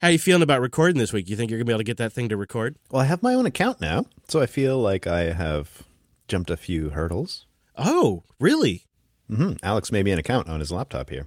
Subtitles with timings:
[0.00, 1.28] How you feeling about recording this week?
[1.28, 2.76] You think you're gonna be able to get that thing to record?
[2.88, 5.82] Well, I have my own account now, so I feel like I have
[6.28, 7.46] jumped a few hurdles.
[7.76, 8.84] Oh, really?
[9.28, 9.54] Mm-hmm.
[9.60, 11.26] Alex made me an account on his laptop here.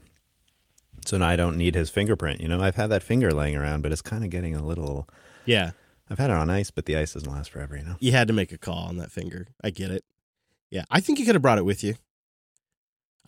[1.06, 2.40] So now I don't need his fingerprint.
[2.40, 5.06] You know, I've had that finger laying around, but it's kind of getting a little.
[5.46, 5.72] Yeah.
[6.10, 7.96] I've had it on ice, but the ice doesn't last forever, you know?
[8.00, 9.48] You had to make a call on that finger.
[9.62, 10.06] I get it.
[10.70, 10.86] Yeah.
[10.90, 11.96] I think you could have brought it with you.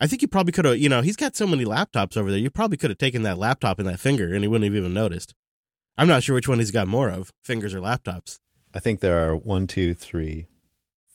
[0.00, 2.40] I think you probably could have, you know, he's got so many laptops over there.
[2.40, 4.92] You probably could have taken that laptop and that finger and he wouldn't have even
[4.92, 5.34] noticed.
[5.96, 8.40] I'm not sure which one he's got more of, fingers or laptops.
[8.74, 10.48] I think there are one, two, three,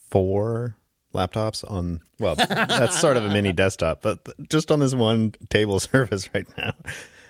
[0.09, 0.77] four
[1.13, 5.79] laptops on, well, that's sort of a mini desktop, but just on this one table
[5.79, 6.73] surface right now.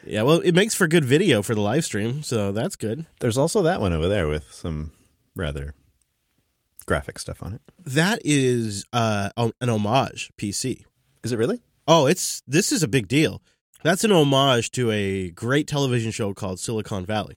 [0.05, 3.05] Yeah, well, it makes for good video for the live stream, so that's good.
[3.19, 4.91] There's also that one over there with some
[5.35, 5.73] rather
[6.85, 7.61] graphic stuff on it.
[7.85, 10.83] That is uh, an homage PC.
[11.23, 11.61] Is it really?
[11.87, 13.41] Oh, it's this is a big deal.
[13.83, 17.35] That's an homage to a great television show called Silicon Valley.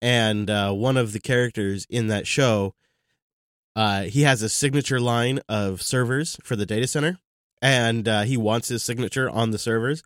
[0.00, 2.74] And uh, one of the characters in that show,
[3.74, 7.18] uh, he has a signature line of servers for the data center,
[7.60, 10.02] and uh, he wants his signature on the servers.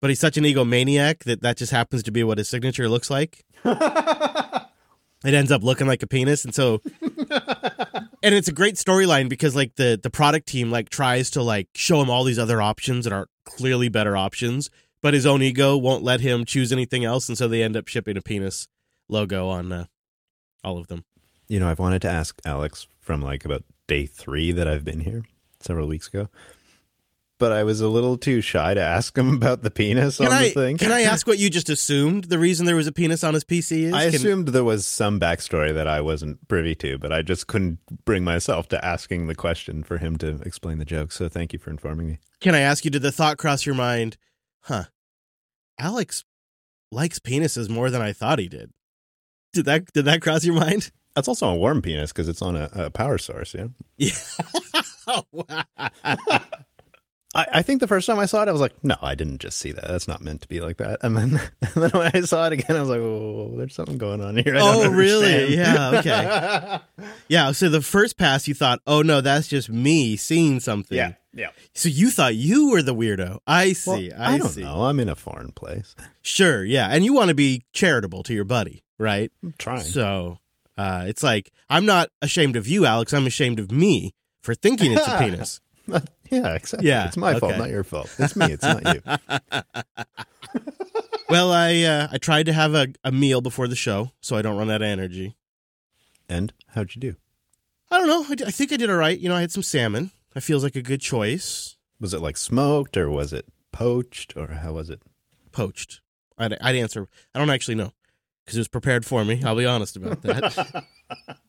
[0.00, 3.10] But he's such an egomaniac that that just happens to be what his signature looks
[3.10, 3.44] like.
[3.64, 4.64] it
[5.24, 6.80] ends up looking like a penis, and so
[8.22, 11.68] and it's a great storyline because like the the product team like tries to like
[11.74, 15.76] show him all these other options that are clearly better options but his own ego
[15.76, 18.68] won't let him choose anything else and so they end up shipping a penis
[19.08, 19.84] logo on uh,
[20.62, 21.04] all of them.
[21.48, 25.00] You know, I've wanted to ask Alex from like about day three that I've been
[25.00, 25.24] here
[25.60, 26.28] several weeks ago,
[27.38, 30.32] but I was a little too shy to ask him about the penis can on
[30.32, 30.76] I, the thing.
[30.78, 33.44] can I ask what you just assumed the reason there was a penis on his
[33.44, 33.92] PC is?
[33.92, 37.46] I Can- assumed there was some backstory that I wasn't privy to, but I just
[37.46, 41.12] couldn't bring myself to asking the question for him to explain the joke.
[41.12, 42.18] So thank you for informing me.
[42.40, 44.16] Can I ask you, did the thought cross your mind,
[44.62, 44.84] huh?
[45.78, 46.24] Alex
[46.90, 48.72] likes penises more than I thought he did.
[49.52, 50.90] Did that did that cross your mind?
[51.14, 53.54] That's also a warm penis because it's on a, a power source.
[53.54, 53.68] Yeah.
[53.96, 54.10] Yeah.
[55.08, 55.64] oh, wow.
[57.58, 59.58] I, think the first time I saw it, I was like, no, I didn't just
[59.58, 59.86] see that.
[59.86, 61.00] That's not meant to be like that.
[61.02, 63.98] And then, and then when I saw it again, I was like, oh, there's something
[63.98, 64.56] going on here.
[64.56, 65.56] I Oh, really?
[65.56, 65.98] Yeah.
[65.98, 66.78] Okay.
[67.28, 71.12] Yeah, so the first pass you thought, "Oh no, that's just me seeing something." yeah.
[71.34, 71.50] Yeah.
[71.74, 73.38] So you thought you were the weirdo.
[73.46, 74.10] I see.
[74.10, 74.62] Well, I, I, don't see.
[74.62, 74.84] know.
[74.84, 75.94] I'm in a foreign place.
[76.22, 76.88] Sure, yeah.
[76.88, 79.30] And you want to be charitable to your buddy, right?
[79.42, 79.82] I'm trying.
[79.84, 80.38] So,
[80.78, 83.12] uh it's like I'm not ashamed of you, Alex.
[83.12, 85.60] I'm ashamed of me for thinking it's a penis.
[86.30, 86.88] yeah, exactly.
[86.88, 88.10] Yeah, It's my fault, not your fault.
[88.18, 88.52] It's me.
[88.52, 89.00] It's not you.
[91.30, 94.42] well, I uh I tried to have a, a meal before the show so I
[94.42, 95.36] don't run out of energy.
[96.28, 97.16] And how'd you do?
[97.90, 98.24] I don't know.
[98.28, 99.18] I, d- I think I did all right.
[99.18, 100.10] You know, I had some salmon.
[100.34, 101.76] That feels like a good choice.
[102.00, 105.00] Was it like smoked or was it poached or how was it?
[105.50, 106.00] poached.
[106.36, 107.08] I'd, I'd answer.
[107.34, 107.92] I don't actually know
[108.44, 109.42] because it was prepared for me.
[109.44, 110.84] I'll be honest about that.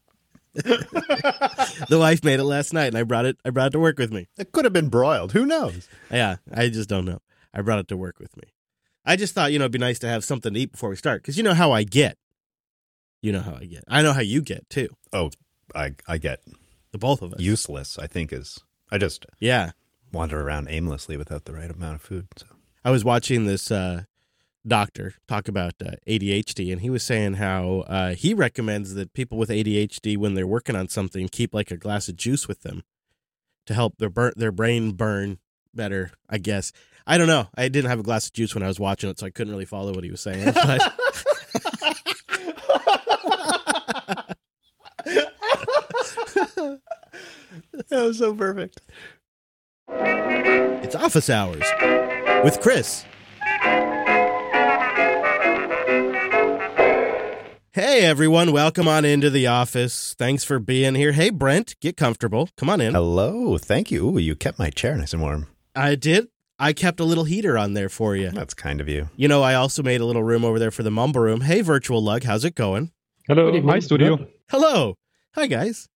[1.89, 3.37] the wife made it last night, and I brought it.
[3.45, 4.27] I brought it to work with me.
[4.37, 5.31] It could have been broiled.
[5.33, 5.87] Who knows?
[6.11, 7.19] Yeah, I just don't know.
[7.53, 8.43] I brought it to work with me.
[9.05, 10.95] I just thought you know it'd be nice to have something to eat before we
[10.95, 12.17] start because you know how I get.
[13.21, 13.83] You know how I get.
[13.87, 14.89] I know how you get too.
[15.11, 15.31] Oh,
[15.75, 16.41] I I get
[16.91, 17.39] The both of us.
[17.39, 17.97] useless.
[17.99, 18.59] I think is
[18.91, 19.71] I just yeah.
[20.11, 22.27] wander around aimlessly without the right amount of food.
[22.37, 22.45] So
[22.83, 24.03] I was watching this uh,
[24.67, 29.37] doctor talk about uh, ADHD, and he was saying how uh, he recommends that people
[29.37, 32.83] with ADHD, when they're working on something, keep like a glass of juice with them
[33.65, 35.39] to help their burn their brain burn
[35.73, 36.11] better.
[36.29, 36.71] I guess
[37.05, 37.47] I don't know.
[37.55, 39.51] I didn't have a glass of juice when I was watching it, so I couldn't
[39.51, 40.45] really follow what he was saying.
[40.45, 40.55] But
[47.89, 48.81] that was so perfect.
[49.87, 51.63] it's office hours
[52.43, 53.05] with Chris.
[57.71, 60.15] Hey everyone, welcome on into the office.
[60.17, 61.11] Thanks for being here.
[61.11, 62.49] Hey Brent, get comfortable.
[62.57, 62.93] Come on in.
[62.95, 64.09] Hello, thank you.
[64.09, 65.47] Ooh, you kept my chair nice and warm.
[65.75, 66.27] I did.
[66.57, 68.31] I kept a little heater on there for you.
[68.31, 69.09] That's kind of you.
[69.15, 71.41] You know, I also made a little room over there for the mumble room.
[71.41, 72.91] Hey, virtual lug, how's it going?
[73.27, 73.71] Hello, Good evening.
[73.71, 74.27] hi studio.
[74.49, 74.95] Hello.
[75.35, 75.87] Hi, guys.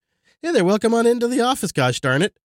[0.43, 0.63] Hey there.
[0.63, 1.71] Welcome on into the office.
[1.71, 2.37] Gosh darn it.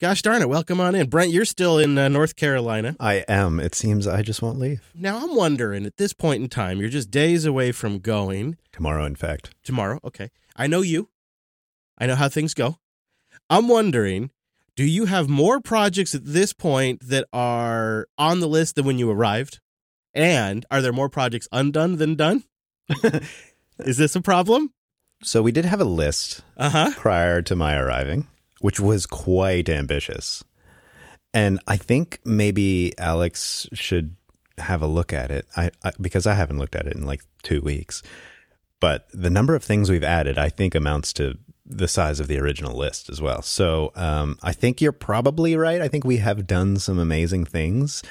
[0.00, 0.48] Gosh darn it.
[0.48, 1.08] Welcome on in.
[1.08, 2.96] Brent, you're still in uh, North Carolina.
[3.00, 3.58] I am.
[3.58, 6.90] It seems I just won't leave Now, I'm wondering at this point in time, you're
[6.90, 9.06] just days away from going tomorrow.
[9.06, 9.98] In fact, tomorrow.
[10.04, 10.30] Okay.
[10.54, 11.08] I know you,
[11.96, 12.76] I know how things go.
[13.48, 14.30] I'm wondering
[14.74, 18.98] do you have more projects at this point that are on the list than when
[18.98, 19.60] you arrived?
[20.12, 22.44] And are there more projects undone than done?
[23.78, 24.72] Is this a problem?
[25.22, 26.90] so we did have a list Uh huh.
[26.98, 28.26] prior to my arriving,
[28.60, 30.44] which was quite ambitious.
[31.34, 34.16] And I think maybe Alex should
[34.58, 35.46] have a look at it.
[35.56, 38.02] I, I because I haven't looked at it in like two weeks.
[38.80, 42.38] But the number of things we've added, I think, amounts to the size of the
[42.38, 43.42] original list as well.
[43.42, 45.80] So um, I think you're probably right.
[45.80, 48.02] I think we have done some amazing things.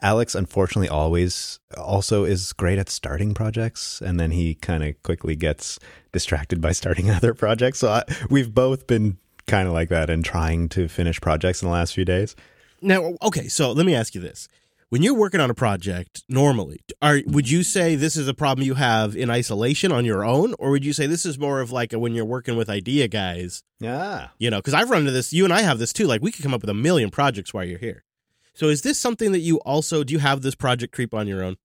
[0.00, 5.36] Alex, unfortunately, always also is great at starting projects, and then he kind of quickly
[5.36, 5.78] gets
[6.10, 7.78] distracted by starting other projects.
[7.78, 11.68] So I, we've both been kind of like that and trying to finish projects in
[11.68, 12.36] the last few days.
[12.80, 14.48] Now, okay, so let me ask you this.
[14.88, 18.66] When you're working on a project normally, are would you say this is a problem
[18.66, 21.72] you have in isolation on your own or would you say this is more of
[21.72, 23.62] like a, when you're working with idea guys?
[23.80, 24.28] Yeah.
[24.38, 26.30] You know, cuz I've run into this, you and I have this too, like we
[26.30, 28.04] could come up with a million projects while you're here.
[28.52, 31.42] So is this something that you also do you have this project creep on your
[31.42, 31.56] own?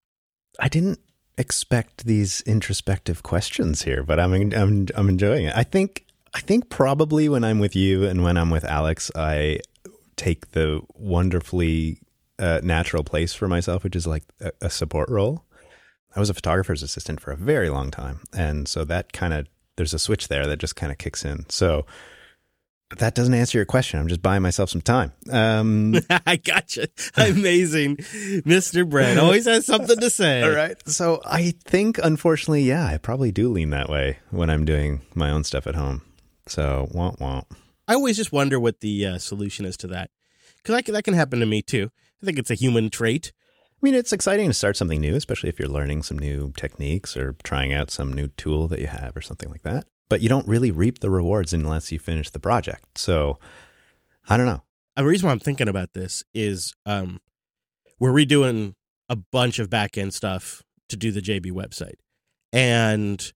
[0.58, 1.00] I didn't
[1.38, 5.54] expect these introspective questions here, but I'm I'm I'm enjoying it.
[5.56, 9.60] I think I think probably when I'm with you and when I'm with Alex, I
[10.16, 12.00] take the wonderfully
[12.40, 15.44] uh, natural place for myself, which is like a, a support role.
[16.16, 19.48] I was a photographer's assistant for a very long time, and so that kind of
[19.76, 21.48] there's a switch there that just kind of kicks in.
[21.50, 21.86] So
[22.98, 24.00] that doesn't answer your question.
[24.00, 25.12] I'm just buying myself some time.
[25.30, 25.96] Um,
[26.26, 26.88] I gotcha.
[27.18, 27.98] Amazing.
[27.98, 28.90] Mr.
[28.90, 30.42] Brent always has something to say.
[30.42, 30.76] All right.
[30.88, 35.30] So I think, unfortunately, yeah, I probably do lean that way when I'm doing my
[35.30, 36.02] own stuff at home.
[36.48, 37.46] So, won't, won't.
[37.88, 40.10] I always just wonder what the uh, solution is to that.
[40.58, 41.92] Because that can happen to me too.
[42.22, 43.32] I think it's a human trait.
[43.72, 47.16] I mean, it's exciting to start something new, especially if you're learning some new techniques
[47.16, 50.30] or trying out some new tool that you have or something like that but you
[50.30, 52.98] don't really reap the rewards unless you finish the project.
[52.98, 53.40] So
[54.28, 54.64] I don't know.
[54.96, 57.20] The reason why I'm thinking about this is um,
[58.00, 58.74] we're redoing
[59.10, 61.96] a bunch of back end stuff to do the JB website.
[62.52, 63.32] And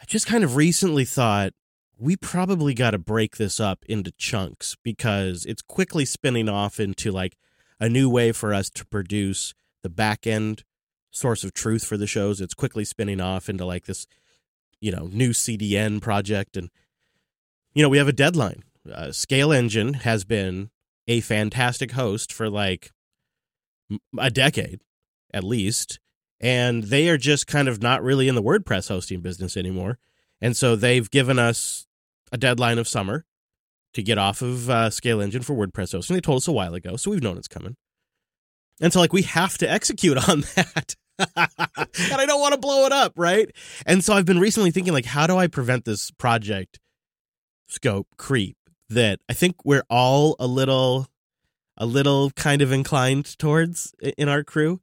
[0.00, 1.52] I just kind of recently thought
[1.98, 7.10] we probably got to break this up into chunks because it's quickly spinning off into
[7.10, 7.36] like
[7.80, 10.64] a new way for us to produce the back end
[11.10, 12.40] source of truth for the shows.
[12.40, 14.06] It's quickly spinning off into like this
[14.80, 16.70] you know new CDN project, and
[17.74, 18.62] you know we have a deadline.
[18.90, 20.70] Uh, Scale Engine has been
[21.08, 22.92] a fantastic host for like
[24.18, 24.80] a decade
[25.32, 25.98] at least,
[26.40, 29.98] and they are just kind of not really in the WordPress hosting business anymore,
[30.40, 31.86] and so they've given us
[32.32, 33.24] a deadline of summer
[33.94, 36.14] to get off of uh, Scale Engine for WordPress hosting.
[36.14, 37.76] They told us a while ago, so we've known it's coming.
[38.80, 40.94] And so, like, we have to execute on that.
[41.18, 43.50] and I don't want to blow it up, right?
[43.86, 46.78] And so I've been recently thinking like how do I prevent this project
[47.68, 48.56] scope creep
[48.90, 51.06] that I think we're all a little
[51.78, 54.80] a little kind of inclined towards in our crew.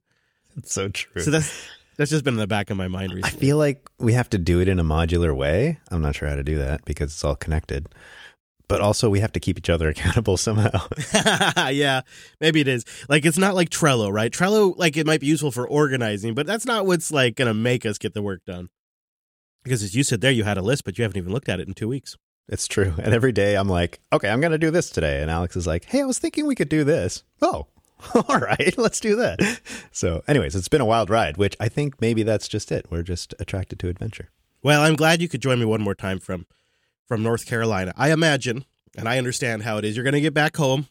[0.56, 1.22] It's so true.
[1.22, 3.36] So that's that's just been in the back of my mind recently.
[3.36, 5.78] I feel like we have to do it in a modular way.
[5.90, 7.88] I'm not sure how to do that because it's all connected
[8.68, 10.86] but also we have to keep each other accountable somehow.
[11.70, 12.02] yeah,
[12.40, 12.84] maybe it is.
[13.08, 14.32] Like it's not like Trello, right?
[14.32, 17.54] Trello, like it might be useful for organizing, but that's not what's like going to
[17.54, 18.68] make us get the work done.
[19.62, 21.60] Because as you said there, you had a list, but you haven't even looked at
[21.60, 22.16] it in two weeks.
[22.48, 22.92] It's true.
[22.98, 25.22] And every day I'm like, okay, I'm going to do this today.
[25.22, 27.24] And Alex is like, hey, I was thinking we could do this.
[27.40, 27.68] Oh,
[28.14, 29.60] all right, let's do that.
[29.90, 32.86] So, anyways, it's been a wild ride, which I think maybe that's just it.
[32.90, 34.30] We're just attracted to adventure.
[34.62, 36.46] Well, I'm glad you could join me one more time from
[37.06, 37.92] from North Carolina.
[37.96, 38.64] I imagine,
[38.96, 39.96] and I understand how it is.
[39.96, 40.88] You're going to get back home.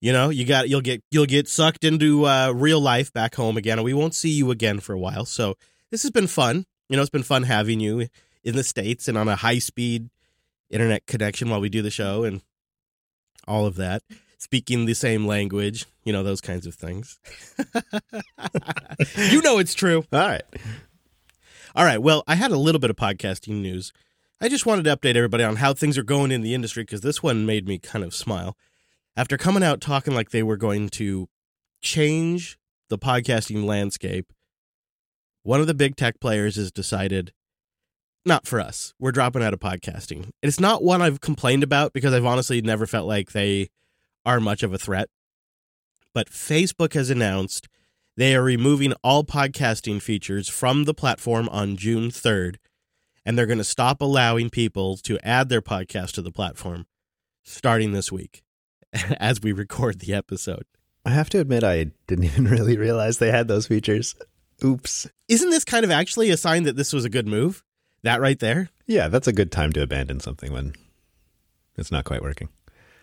[0.00, 3.56] You know, you got you'll get you'll get sucked into uh, real life back home
[3.56, 5.24] again, and we won't see you again for a while.
[5.24, 5.56] So
[5.90, 6.66] this has been fun.
[6.88, 8.08] You know, it's been fun having you
[8.42, 10.10] in the states and on a high speed
[10.70, 12.42] internet connection while we do the show and
[13.46, 14.02] all of that.
[14.42, 17.20] Speaking the same language, you know, those kinds of things.
[19.16, 20.04] you know it's true.
[20.12, 20.42] All right.
[21.76, 22.02] All right.
[22.02, 23.92] Well, I had a little bit of podcasting news.
[24.40, 27.02] I just wanted to update everybody on how things are going in the industry because
[27.02, 28.56] this one made me kind of smile.
[29.16, 31.28] After coming out talking like they were going to
[31.80, 32.58] change
[32.88, 34.32] the podcasting landscape,
[35.44, 37.32] one of the big tech players has decided
[38.26, 38.92] not for us.
[38.98, 40.24] We're dropping out of podcasting.
[40.24, 43.68] And it's not one I've complained about because I've honestly never felt like they
[44.24, 45.08] are much of a threat.
[46.14, 47.68] But Facebook has announced
[48.16, 52.56] they are removing all podcasting features from the platform on June 3rd
[53.24, 56.86] and they're going to stop allowing people to add their podcast to the platform
[57.44, 58.42] starting this week
[59.18, 60.64] as we record the episode.
[61.04, 64.14] I have to admit, I didn't even really realize they had those features.
[64.64, 65.08] Oops.
[65.28, 67.62] Isn't this kind of actually a sign that this was a good move?
[68.02, 68.68] That right there?
[68.86, 70.74] Yeah, that's a good time to abandon something when
[71.76, 72.48] it's not quite working.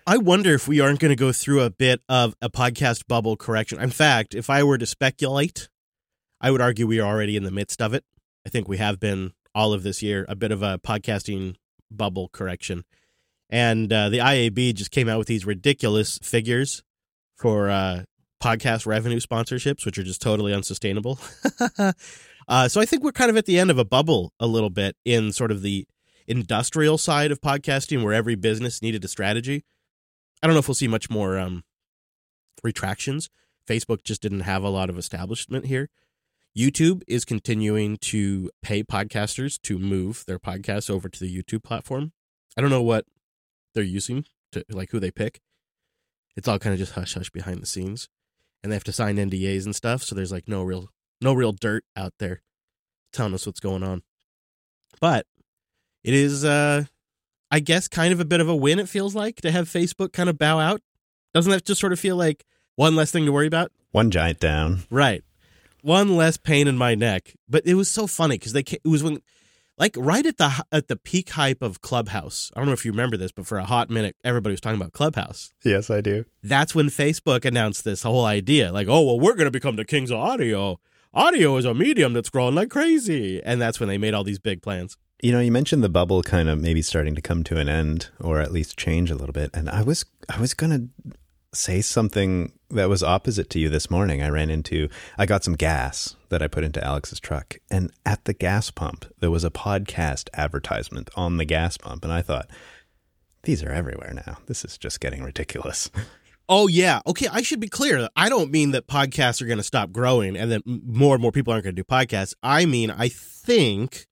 [0.10, 3.38] I wonder if we aren't going to go through a bit of a podcast bubble
[3.38, 3.80] correction.
[3.80, 5.70] In fact, if I were to speculate,
[6.42, 8.04] I would argue we are already in the midst of it.
[8.44, 11.58] I think we have been all of this year, a bit of a podcasting
[11.92, 12.86] bubble correction.
[13.52, 16.82] And uh, the IAB just came out with these ridiculous figures
[17.36, 18.06] for uh,
[18.42, 21.20] podcast revenue sponsorships, which are just totally unsustainable.
[22.48, 24.72] uh, so I think we're kind of at the end of a bubble a little
[24.72, 25.86] bit in sort of the
[26.28, 29.66] industrial side of podcasting, where every business needed a strategy.
[30.42, 31.64] I don't know if we'll see much more um,
[32.64, 33.30] retractions.
[33.68, 35.90] Facebook just didn't have a lot of establishment here.
[36.58, 42.12] YouTube is continuing to pay podcasters to move their podcasts over to the YouTube platform.
[42.58, 43.06] I don't know what
[43.74, 45.42] they're using to like who they pick.
[46.36, 48.10] It's all kind of just hush hush behind the scenes.
[48.64, 50.90] And they have to sign NDAs and stuff, so there's like no real
[51.22, 52.42] no real dirt out there
[53.14, 54.02] telling us what's going on.
[55.00, 55.28] But
[56.04, 56.86] it is uh
[57.52, 60.14] I guess kind of a bit of a win it feels like to have Facebook
[60.14, 60.82] kind of bow out.
[61.34, 63.72] Doesn't that just sort of feel like one less thing to worry about?
[63.92, 64.84] One giant down.
[64.90, 65.24] Right.
[65.82, 67.34] One less pain in my neck.
[67.48, 69.22] But it was so funny because they it was when
[69.78, 72.52] like right at the at the peak hype of Clubhouse.
[72.56, 74.80] I don't know if you remember this, but for a hot minute, everybody was talking
[74.80, 75.54] about Clubhouse.
[75.64, 76.26] Yes, I do.
[76.44, 79.86] That's when Facebook announced this whole idea, like, oh well, we're going to become the
[79.86, 80.80] kings of audio.
[81.14, 84.38] Audio is a medium that's growing like crazy, and that's when they made all these
[84.38, 84.96] big plans.
[85.22, 88.10] You know, you mentioned the bubble kind of maybe starting to come to an end,
[88.20, 90.88] or at least change a little bit, and I was I was gonna
[91.54, 94.22] say something that was opposite to you this morning.
[94.22, 98.26] I ran into, I got some gas that I put into Alex's truck, and at
[98.26, 102.04] the gas pump, there was a podcast advertisement on the gas pump.
[102.04, 102.50] And I thought,
[103.44, 104.38] these are everywhere now.
[104.46, 105.90] This is just getting ridiculous.
[106.52, 107.00] Oh, yeah.
[107.06, 107.28] Okay.
[107.32, 108.10] I should be clear.
[108.16, 111.32] I don't mean that podcasts are going to stop growing and that more and more
[111.32, 112.34] people aren't going to do podcasts.
[112.42, 114.08] I mean, I think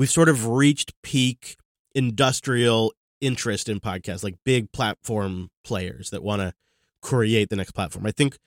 [0.00, 1.56] we've sort of reached peak
[1.94, 6.54] industrial interest in podcasts, like big platform players that want to
[7.02, 8.06] create the next platform.
[8.06, 8.38] I think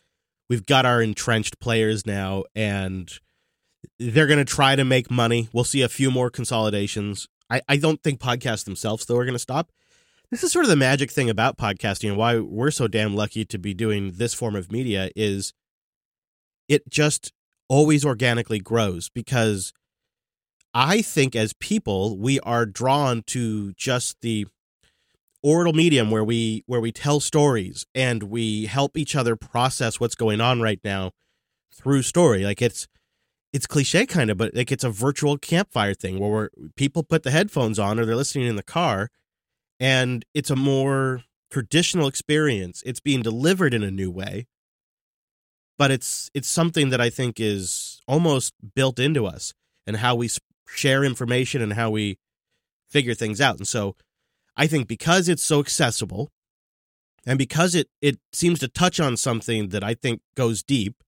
[0.50, 3.08] we've got our entrenched players now, and
[4.00, 5.48] they're going to try to make money.
[5.54, 7.28] We'll see a few more consolidations.
[7.52, 9.70] I, I don't think podcasts themselves, though, are going to stop.
[10.32, 13.46] This is sort of the magic thing about podcasting and why we're so damn lucky
[13.46, 15.54] to be doing this form of media is
[16.68, 17.32] it just
[17.70, 19.72] always organically grows because
[20.74, 24.48] I think as people we are drawn to just the
[25.42, 30.16] oral medium where we where we tell stories and we help each other process what's
[30.16, 31.12] going on right now
[31.74, 32.44] through story.
[32.44, 32.88] Like it's
[33.52, 37.24] it's cliche kind of but like it's a virtual campfire thing where we're, people put
[37.24, 39.10] the headphones on or they're listening in the car
[39.80, 42.82] and it's a more traditional experience.
[42.86, 44.48] It's being delivered in a new way
[45.78, 49.54] but it's it's something that i think is almost built into us
[49.86, 50.30] and how we
[50.68, 52.18] share information and how we
[52.88, 53.96] figure things out and so
[54.56, 56.32] I think because it's so accessible
[57.26, 61.04] and because it it seems to touch on something that I think goes deep,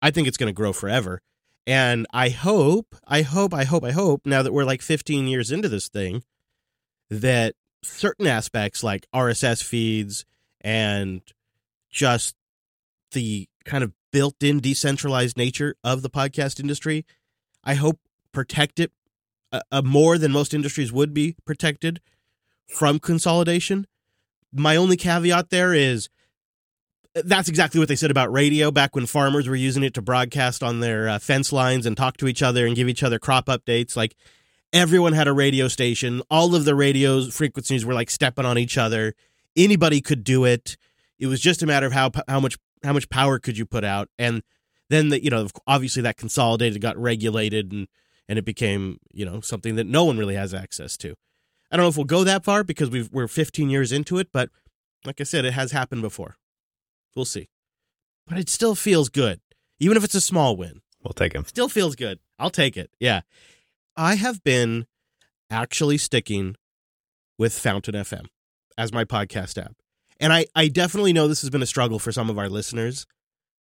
[0.00, 1.20] I think it's going to grow forever.
[1.66, 5.50] And I hope, I hope, I hope, I hope now that we're like 15 years
[5.50, 6.22] into this thing
[7.10, 10.24] that certain aspects like RSS feeds
[10.62, 11.20] and
[11.90, 12.34] just
[13.12, 17.04] the kind of built-in decentralized nature of the podcast industry,
[17.62, 17.98] I hope
[18.38, 18.92] protect it
[19.50, 22.00] uh, uh, more than most industries would be protected
[22.68, 23.84] from consolidation.
[24.52, 26.08] My only caveat there is
[27.14, 30.62] that's exactly what they said about radio back when farmers were using it to broadcast
[30.62, 33.46] on their uh, fence lines and talk to each other and give each other crop
[33.46, 33.96] updates.
[33.96, 34.14] Like
[34.72, 36.22] everyone had a radio station.
[36.30, 39.14] All of the radio frequencies were like stepping on each other.
[39.56, 40.76] Anybody could do it.
[41.18, 43.82] It was just a matter of how how much how much power could you put
[43.82, 44.44] out, and
[44.90, 47.88] then the, you know obviously that consolidated, got regulated, and
[48.28, 51.14] and it became you know something that no one really has access to.
[51.70, 54.28] I don't know if we'll go that far because we are 15 years into it,
[54.32, 54.50] but
[55.04, 56.36] like I said, it has happened before.
[57.14, 57.48] We'll see.
[58.26, 59.40] But it still feels good,
[59.78, 60.80] even if it's a small win.
[61.02, 61.44] We'll take him.
[61.44, 62.18] Still feels good.
[62.38, 62.90] I'll take it.
[62.98, 63.20] Yeah.
[63.96, 64.86] I have been
[65.50, 66.56] actually sticking
[67.38, 68.26] with Fountain FM
[68.76, 69.74] as my podcast app.
[70.20, 73.06] And I, I definitely know this has been a struggle for some of our listeners.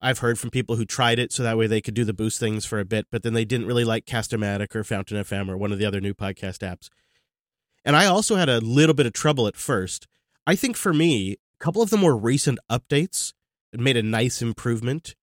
[0.02, 2.40] I've heard from people who tried it so that way they could do the boost
[2.40, 5.58] things for a bit, but then they didn't really like Castamatic or Fountain FM or
[5.58, 6.90] one of the other new podcast apps.
[7.84, 10.08] And I also had a little bit of trouble at first.
[10.46, 13.34] I think for me, a couple of the more recent updates
[13.74, 15.16] made a nice improvement.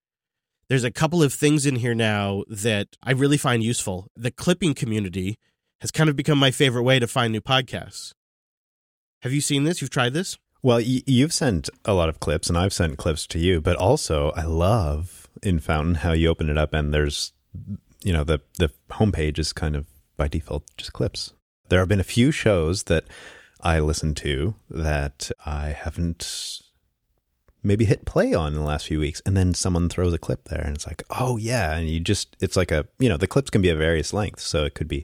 [0.67, 4.07] There's a couple of things in here now that I really find useful.
[4.15, 5.37] The clipping community
[5.81, 8.13] has kind of become my favorite way to find new podcasts.
[9.21, 9.81] Have you seen this?
[9.81, 10.37] You've tried this?
[10.65, 13.61] Well, y- you've sent a lot of clips, and I've sent clips to you.
[13.61, 17.33] But also, I love in Fountain how you open it up, and there's,
[18.03, 19.85] you know, the the homepage is kind of
[20.17, 21.33] by default just clips.
[21.69, 23.03] There have been a few shows that
[23.61, 26.61] I listened to that I haven't
[27.61, 30.49] maybe hit play on in the last few weeks and then someone throws a clip
[30.49, 33.25] there and it's like oh yeah and you just it's like a you know the
[33.25, 35.03] clips can be of various lengths so it could be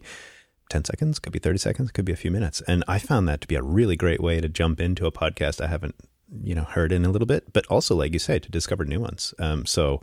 [0.72, 3.42] 10 seconds could be 30 seconds could be a few minutes and i found that
[3.42, 5.96] to be a really great way to jump into a podcast i haven't
[6.44, 9.00] you know heard in a little bit, but also like you say to discover new
[9.00, 9.34] ones.
[9.40, 10.01] Um, so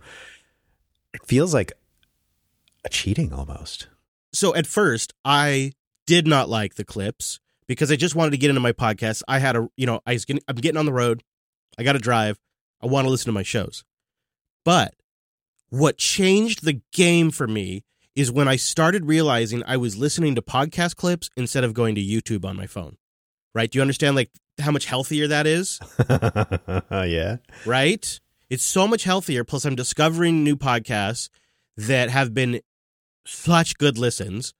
[1.14, 1.72] it feels like
[2.84, 3.88] a cheating almost.
[4.32, 5.72] So at first, I
[6.06, 9.22] did not like the clips because I just wanted to get into my podcast.
[9.26, 11.22] I had a, you know, I was getting, I'm getting on the road.
[11.78, 12.38] I got to drive.
[12.82, 13.84] I want to listen to my shows.
[14.64, 14.94] But
[15.70, 17.84] what changed the game for me
[18.14, 22.00] is when I started realizing I was listening to podcast clips instead of going to
[22.00, 22.96] YouTube on my phone.
[23.54, 23.70] Right?
[23.70, 25.80] Do you understand like how much healthier that is?
[26.90, 27.36] yeah.
[27.64, 28.20] Right?
[28.50, 29.44] It's so much healthier.
[29.44, 31.28] Plus, I'm discovering new podcasts
[31.76, 32.60] that have been
[33.26, 34.54] such good listens.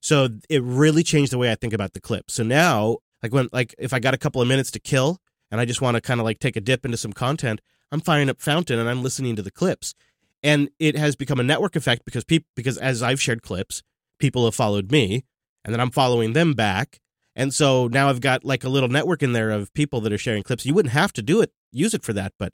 [0.00, 2.30] So it really changed the way I think about the clip.
[2.30, 5.60] So now, like when like if I got a couple of minutes to kill and
[5.60, 8.28] I just want to kind of like take a dip into some content, I'm firing
[8.28, 9.94] up Fountain and I'm listening to the clips.
[10.42, 13.82] And it has become a network effect because people because as I've shared clips,
[14.18, 15.24] people have followed me
[15.64, 17.00] and then I'm following them back.
[17.34, 20.18] And so now I've got like a little network in there of people that are
[20.18, 20.66] sharing clips.
[20.66, 22.52] You wouldn't have to do it, use it for that, but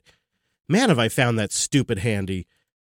[0.67, 2.47] man, have I found that stupid handy.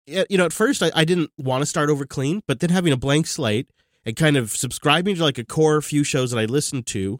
[0.07, 2.93] You know, at first I, I didn't want to start over clean, but then having
[2.93, 3.71] a blank slate
[4.05, 7.19] and kind of subscribing to like a core few shows that I listened to,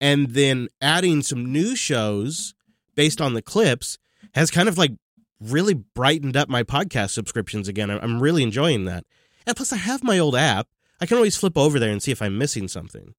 [0.00, 2.54] and then adding some new shows
[2.94, 3.98] based on the clips
[4.34, 4.92] has kind of like
[5.40, 7.90] really brightened up my podcast subscriptions again.
[7.90, 9.04] I'm really enjoying that.
[9.46, 10.68] And plus, I have my old app.
[11.00, 13.14] I can always flip over there and see if I'm missing something.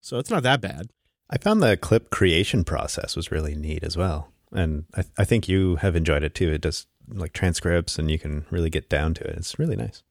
[0.00, 0.90] So it's not that bad.
[1.30, 4.32] I found the clip creation process was really neat as well.
[4.52, 6.52] And I, I think you have enjoyed it too.
[6.52, 9.36] It does like transcripts and you can really get down to it.
[9.36, 10.02] It's really nice.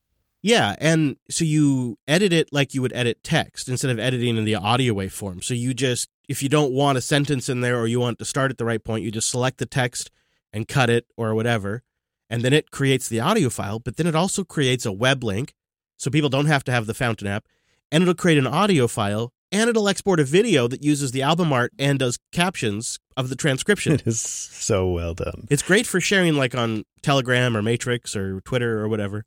[0.44, 4.46] Yeah, and so you edit it like you would edit text instead of editing in
[4.46, 5.44] the audio waveform.
[5.44, 8.25] So you just, if you don't want a sentence in there or you want to
[8.25, 10.12] start at the right point, you just select the text
[10.54, 11.84] and cut it or whatever,
[12.30, 13.80] and then it creates the audio file.
[13.80, 15.54] But then it also creates a web link,
[15.98, 17.46] so people don't have to have the Fountain app,
[17.92, 21.54] and it'll create an audio file and it'll export a video that uses the album
[21.54, 23.94] art and does captions of the transcription.
[23.98, 25.48] It is so well done.
[25.50, 29.25] It's great for sharing like on Telegram or Matrix or Twitter or whatever.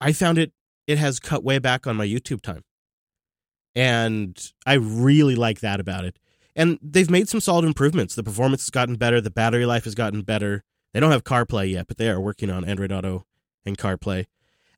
[0.00, 0.52] I found it
[0.86, 2.64] it has cut way back on my YouTube time.
[3.74, 6.18] And I really like that about it.
[6.54, 8.14] And they've made some solid improvements.
[8.14, 10.64] The performance has gotten better, the battery life has gotten better.
[10.92, 13.26] They don't have CarPlay yet, but they are working on Android Auto
[13.64, 14.26] and CarPlay.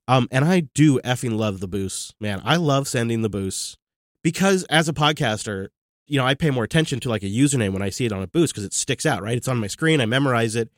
[0.07, 2.15] Um, and I do effing love the boosts.
[2.21, 3.77] Man, I love sending the boosts
[4.23, 5.69] because as a podcaster,
[6.07, 8.23] you know, I pay more attention to like a username when I see it on
[8.23, 9.37] a boost because it sticks out, right?
[9.37, 10.71] It's on my screen, I memorize it.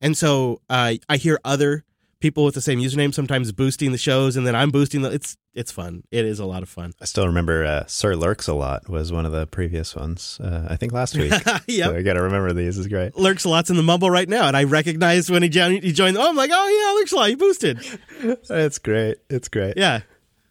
[0.00, 1.84] And so uh, I hear other
[2.20, 5.36] people with the same username sometimes boosting the shows and then I'm boosting the it's
[5.54, 6.04] it's fun.
[6.10, 6.92] It is a lot of fun.
[7.00, 10.38] I still remember uh, Sir Lurks a lot was one of the previous ones.
[10.42, 11.32] Uh, I think last week.
[11.66, 12.78] yeah, so I got to remember these.
[12.78, 13.16] Is great.
[13.16, 15.82] Lurks a lot's in the mumble right now, and I recognized when he joined.
[15.82, 16.16] He joined.
[16.16, 17.28] Oh, I'm like, oh yeah, Lurks a lot.
[17.28, 17.80] He boosted.
[18.50, 19.18] it's great.
[19.28, 19.74] It's great.
[19.76, 20.00] Yeah,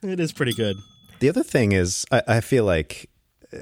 [0.02, 0.76] it is pretty good.
[1.20, 3.10] The other thing is, I, I feel like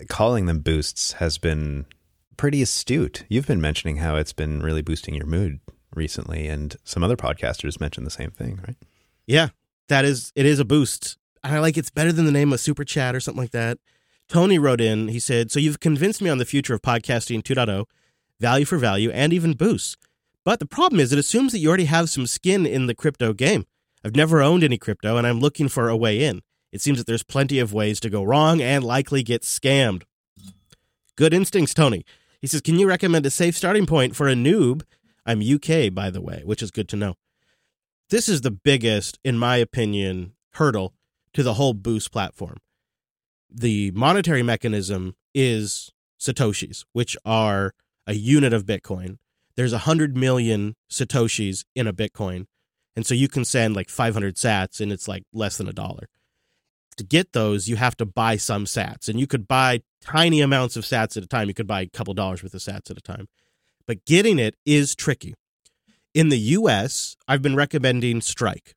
[0.09, 1.85] calling them boosts has been
[2.37, 3.23] pretty astute.
[3.29, 5.59] You've been mentioning how it's been really boosting your mood
[5.95, 8.77] recently, and some other podcasters mentioned the same thing, right?
[9.25, 9.49] Yeah,
[9.87, 11.17] that is it is a boost.
[11.43, 13.77] I like it's better than the name of super chat or something like that.
[14.27, 17.85] Tony wrote in, he said, So you've convinced me on the future of podcasting 2.0,
[18.39, 19.97] value for value, and even boosts.
[20.43, 23.33] But the problem is, it assumes that you already have some skin in the crypto
[23.33, 23.65] game.
[24.03, 26.41] I've never owned any crypto, and I'm looking for a way in.
[26.71, 30.03] It seems that there's plenty of ways to go wrong and likely get scammed.
[31.15, 32.05] Good instincts, Tony.
[32.41, 34.83] He says, Can you recommend a safe starting point for a noob?
[35.25, 37.15] I'm UK, by the way, which is good to know.
[38.09, 40.93] This is the biggest, in my opinion, hurdle
[41.33, 42.57] to the whole Boost platform.
[43.49, 47.73] The monetary mechanism is Satoshis, which are
[48.05, 49.17] a unit of Bitcoin.
[49.55, 52.45] There's 100 million Satoshis in a Bitcoin.
[52.95, 56.07] And so you can send like 500 sats and it's like less than a dollar.
[56.97, 59.09] To get those, you have to buy some sats.
[59.09, 61.47] And you could buy tiny amounts of sats at a time.
[61.47, 63.27] You could buy a couple dollars worth of sats at a time.
[63.87, 65.35] But getting it is tricky.
[66.13, 68.73] In the US, I've been recommending Strike.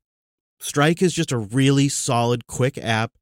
[0.59, 3.13] Strike is just a really solid, quick app.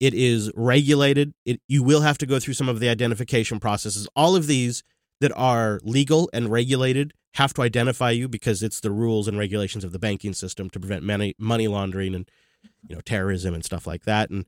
[0.00, 1.32] It is regulated.
[1.44, 4.08] It, you will have to go through some of the identification processes.
[4.14, 4.82] All of these
[5.20, 9.84] that are legal and regulated have to identify you because it's the rules and regulations
[9.84, 12.30] of the banking system to prevent money money laundering and
[12.88, 14.46] you know terrorism and stuff like that and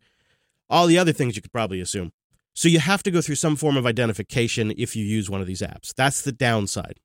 [0.70, 2.12] all the other things you could probably assume.
[2.58, 5.46] So you have to go through some form of identification if you use one of
[5.46, 5.94] these apps.
[5.94, 6.98] That's the downside.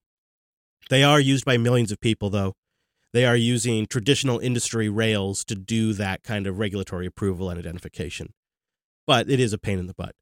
[0.89, 2.55] They are used by millions of people though.
[3.13, 8.33] They are using traditional industry rails to do that kind of regulatory approval and identification.
[9.05, 10.15] But it is a pain in the butt.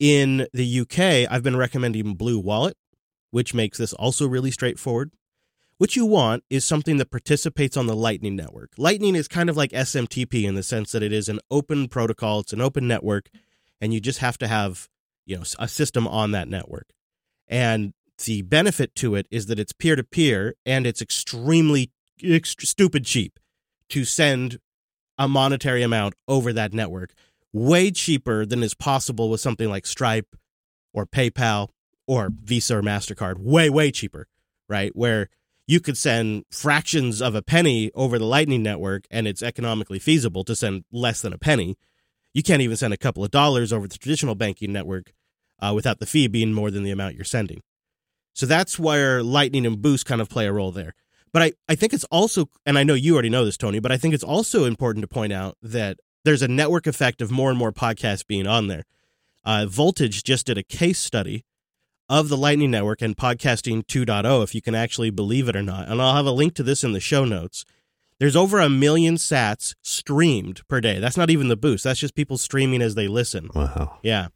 [0.00, 2.78] In the UK, I've been recommending Blue Wallet,
[3.30, 5.10] which makes this also really straightforward.
[5.76, 8.70] What you want is something that participates on the Lightning Network.
[8.78, 12.40] Lightning is kind of like SMTP in the sense that it is an open protocol,
[12.40, 13.28] it's an open network,
[13.82, 14.88] and you just have to have,
[15.26, 16.90] you know, a system on that network.
[17.48, 17.92] And
[18.24, 21.90] the benefit to it is that it's peer to peer and it's extremely
[22.22, 23.40] ex- stupid cheap
[23.88, 24.58] to send
[25.18, 27.12] a monetary amount over that network,
[27.52, 30.36] way cheaper than is possible with something like Stripe
[30.94, 31.68] or PayPal
[32.06, 33.38] or Visa or MasterCard.
[33.38, 34.28] Way, way cheaper,
[34.68, 34.94] right?
[34.94, 35.28] Where
[35.66, 40.44] you could send fractions of a penny over the Lightning Network and it's economically feasible
[40.44, 41.76] to send less than a penny.
[42.34, 45.12] You can't even send a couple of dollars over the traditional banking network
[45.60, 47.62] uh, without the fee being more than the amount you're sending.
[48.34, 50.94] So that's where Lightning and Boost kind of play a role there.
[51.32, 53.92] But I, I think it's also, and I know you already know this, Tony, but
[53.92, 57.50] I think it's also important to point out that there's a network effect of more
[57.50, 58.84] and more podcasts being on there.
[59.44, 61.44] Uh, Voltage just did a case study
[62.08, 65.88] of the Lightning Network and Podcasting 2.0, if you can actually believe it or not.
[65.88, 67.64] And I'll have a link to this in the show notes.
[68.22, 71.00] There's over a million sats streamed per day.
[71.00, 71.82] That's not even the boost.
[71.82, 73.50] That's just people streaming as they listen.
[73.52, 73.98] Wow.
[74.04, 74.28] Yeah.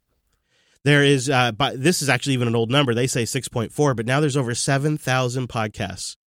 [0.83, 2.93] There is, uh, but this is actually even an old number.
[2.93, 6.17] They say 6.4, but now there's over 7,000 podcasts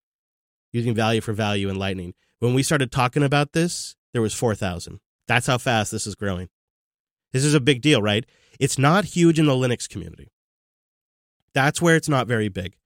[0.72, 2.14] using value for value in Lightning.
[2.38, 4.98] When we started talking about this, there was 4,000.
[5.28, 6.48] That's how fast this is growing.
[7.34, 8.24] This is a big deal, right?
[8.58, 10.32] It's not huge in the Linux community.
[11.52, 12.78] That's where it's not very big.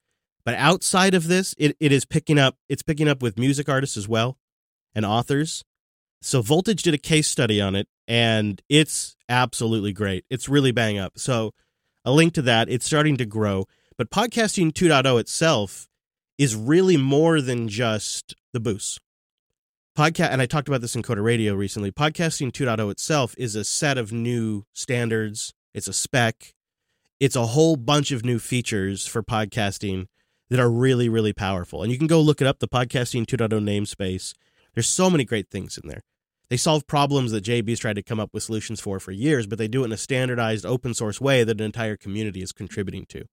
[0.44, 3.96] But outside of this, it, it is picking up it's picking up with music artists
[3.96, 4.36] as well
[4.94, 5.64] and authors.
[6.22, 10.24] So Voltage did a case study on it and it's absolutely great.
[10.30, 11.18] It's really bang up.
[11.18, 11.52] So
[12.04, 13.66] a link to that, it's starting to grow.
[13.96, 15.88] But podcasting 2.0 itself
[16.38, 19.00] is really more than just the boost.
[19.96, 21.92] Podcast, and I talked about this in Coder Radio recently.
[21.92, 25.54] Podcasting 2.0 itself is a set of new standards.
[25.72, 26.54] It's a spec.
[27.20, 30.06] It's a whole bunch of new features for podcasting
[30.50, 31.82] that are really, really powerful.
[31.82, 34.34] And you can go look it up, the Podcasting 2.0 namespace.
[34.74, 36.02] There's so many great things in there.
[36.50, 39.58] They solve problems that JB's tried to come up with solutions for for years, but
[39.58, 43.06] they do it in a standardized open source way that an entire community is contributing
[43.08, 43.24] to.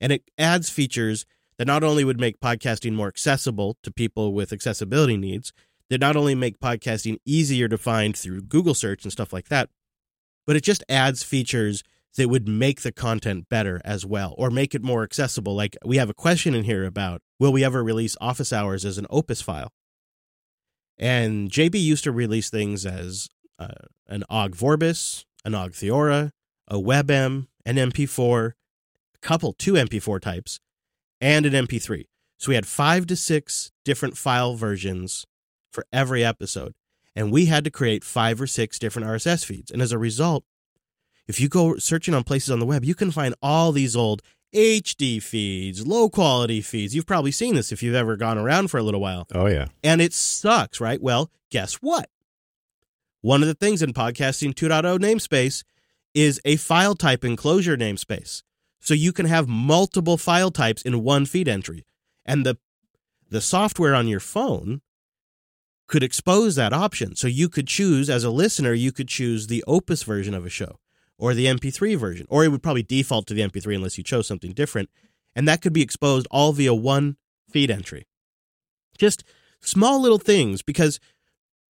[0.00, 1.26] And it adds features
[1.58, 5.52] that not only would make podcasting more accessible to people with accessibility needs,
[5.90, 9.68] that not only make podcasting easier to find through Google search and stuff like that,
[10.46, 11.82] but it just adds features
[12.16, 15.54] that would make the content better as well or make it more accessible.
[15.54, 18.98] Like we have a question in here about will we ever release office hours as
[18.98, 19.72] an Opus file?
[20.98, 23.28] And JB used to release things as
[23.58, 26.30] uh, an OGG Vorbis, an OGG Theora,
[26.68, 28.52] a WebM, an MP4,
[29.14, 30.60] a couple, two MP4 types,
[31.20, 32.06] and an MP3.
[32.38, 35.26] So we had five to six different file versions
[35.70, 36.74] for every episode.
[37.14, 39.70] And we had to create five or six different RSS feeds.
[39.70, 40.44] And as a result,
[41.28, 44.22] if you go searching on places on the web, you can find all these old
[44.54, 46.94] HD feeds, low quality feeds.
[46.94, 49.26] You've probably seen this if you've ever gone around for a little while.
[49.34, 49.66] Oh, yeah.
[49.82, 51.00] And it sucks, right?
[51.00, 52.10] Well, guess what?
[53.22, 55.64] One of the things in Podcasting 2.0 namespace
[56.14, 58.42] is a file type enclosure namespace.
[58.80, 61.84] So you can have multiple file types in one feed entry.
[62.26, 62.58] And the
[63.30, 64.82] the software on your phone
[65.86, 67.16] could expose that option.
[67.16, 70.50] So you could choose as a listener, you could choose the Opus version of a
[70.50, 70.78] show
[71.18, 74.26] or the MP3 version, or it would probably default to the MP3 unless you chose
[74.26, 74.90] something different.
[75.34, 77.16] And that could be exposed all via one
[77.48, 78.06] feed entry.
[78.98, 79.24] Just
[79.60, 81.00] small little things because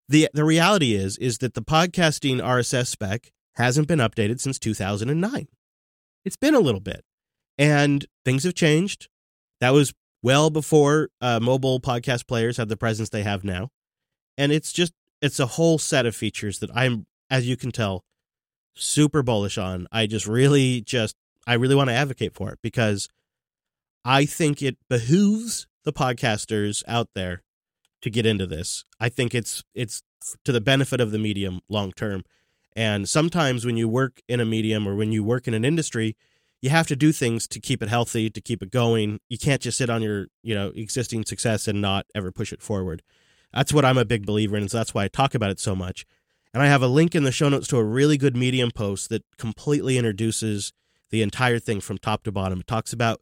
[0.09, 5.49] the the reality is is that the podcasting RSS spec hasn't been updated since 2009.
[6.25, 7.05] It's been a little bit.
[7.59, 9.09] And things have changed.
[9.61, 9.93] That was
[10.23, 13.69] well before uh, mobile podcast players had the presence they have now.
[14.39, 18.05] And it's just it's a whole set of features that I'm as you can tell
[18.75, 19.87] super bullish on.
[19.93, 23.09] I just really just I really want to advocate for it because
[24.05, 27.43] I think it behooves the podcasters out there
[28.03, 28.85] to get into this.
[29.01, 30.03] I think it's it's
[30.45, 32.25] to the benefit of the medium long term.
[32.75, 36.17] And sometimes when you work in a medium or when you work in an industry,
[36.63, 39.21] you have to do things to keep it healthy, to keep it going.
[39.29, 42.63] You can't just sit on your, you know, existing success and not ever push it
[42.63, 43.03] forward.
[43.53, 45.75] That's what I'm a big believer in, so that's why I talk about it so
[45.77, 46.07] much.
[46.55, 49.09] And I have a link in the show notes to a really good Medium post
[49.09, 50.73] that completely introduces
[51.11, 52.61] the entire thing from top to bottom.
[52.61, 53.21] It talks about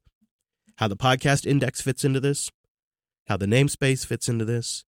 [0.77, 2.51] how the podcast index fits into this,
[3.29, 4.85] how the namespace fits into this.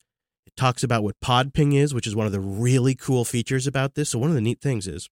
[0.47, 3.95] It talks about what Podping is, which is one of the really cool features about
[3.95, 4.11] this.
[4.11, 5.09] So, one of the neat things is,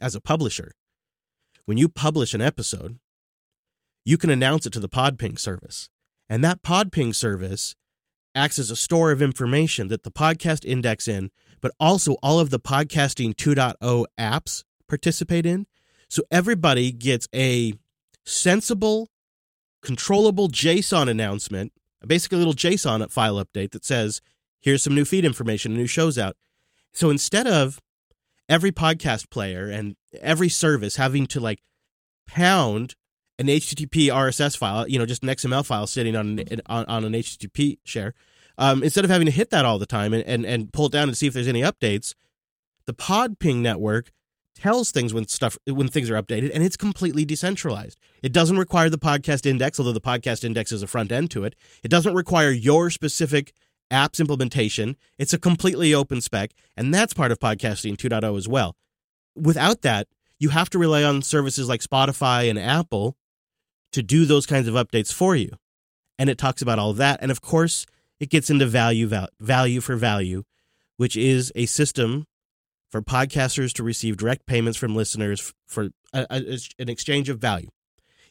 [0.00, 0.72] as a publisher,
[1.64, 2.98] when you publish an episode,
[4.04, 5.88] you can announce it to the Podping service.
[6.28, 7.74] And that Podping service
[8.34, 12.50] acts as a store of information that the podcast index in but also all of
[12.50, 15.66] the podcasting 2.0 apps participate in.
[16.08, 17.74] So everybody gets a
[18.24, 19.08] sensible,
[19.82, 21.72] controllable JSON announcement,
[22.06, 24.20] basically a little JSON file update that says,
[24.60, 26.36] here's some new feed information, new shows out.
[26.92, 27.80] So instead of
[28.48, 31.60] every podcast player and every service having to like
[32.26, 32.94] pound
[33.38, 37.04] an HTTP RSS file, you know, just an XML file sitting on an, on, on
[37.04, 38.14] an HTTP share,
[38.58, 40.92] um, instead of having to hit that all the time and, and, and pull it
[40.92, 42.14] down and see if there's any updates,
[42.86, 44.10] the Podping network
[44.56, 47.96] tells things when stuff when things are updated and it's completely decentralized.
[48.22, 51.44] It doesn't require the podcast index, although the podcast index is a front end to
[51.44, 51.54] it.
[51.84, 53.52] It doesn't require your specific
[53.90, 54.96] app's implementation.
[55.16, 58.74] It's a completely open spec, and that's part of podcasting 2.0 as well.
[59.36, 60.08] Without that,
[60.40, 63.16] you have to rely on services like Spotify and Apple
[63.92, 65.50] to do those kinds of updates for you.
[66.18, 67.20] And it talks about all that.
[67.22, 67.86] And of course,
[68.20, 69.08] it gets into value
[69.40, 70.44] value for value,
[70.96, 72.26] which is a system
[72.90, 77.68] for podcasters to receive direct payments from listeners for a, a, an exchange of value.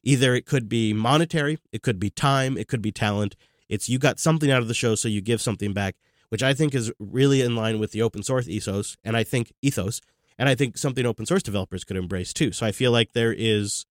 [0.04, 3.36] Either it could be monetary, it could be time, it could be talent.
[3.70, 5.96] It's you got something out of the show, so you give something back,
[6.30, 9.54] which I think is really in line with the open source ethos, and I think
[9.62, 10.02] ethos,
[10.38, 12.52] and I think something open source developers could embrace too.
[12.52, 13.86] So I feel like there is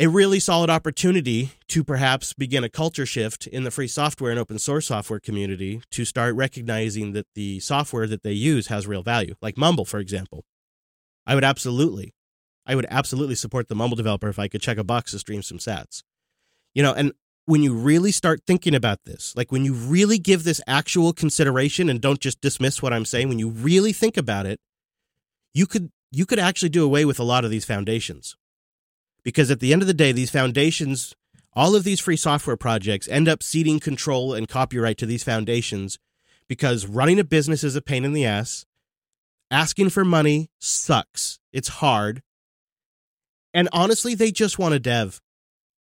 [0.00, 4.38] a really solid opportunity to perhaps begin a culture shift in the free software and
[4.38, 9.02] open source software community to start recognizing that the software that they use has real
[9.02, 10.44] value, like Mumble, for example.
[11.26, 12.14] I would absolutely,
[12.64, 15.42] I would absolutely support the Mumble developer if I could check a box to stream
[15.42, 16.04] some sats.
[16.74, 17.12] You know, and
[17.46, 21.88] when you really start thinking about this, like when you really give this actual consideration
[21.88, 24.60] and don't just dismiss what I'm saying, when you really think about it,
[25.54, 28.36] you could you could actually do away with a lot of these foundations
[29.28, 31.14] because at the end of the day, these foundations,
[31.52, 35.98] all of these free software projects end up ceding control and copyright to these foundations
[36.48, 38.64] because running a business is a pain in the ass.
[39.50, 41.40] Asking for money sucks.
[41.52, 42.22] It's hard.
[43.52, 45.20] And honestly, they just want a dev.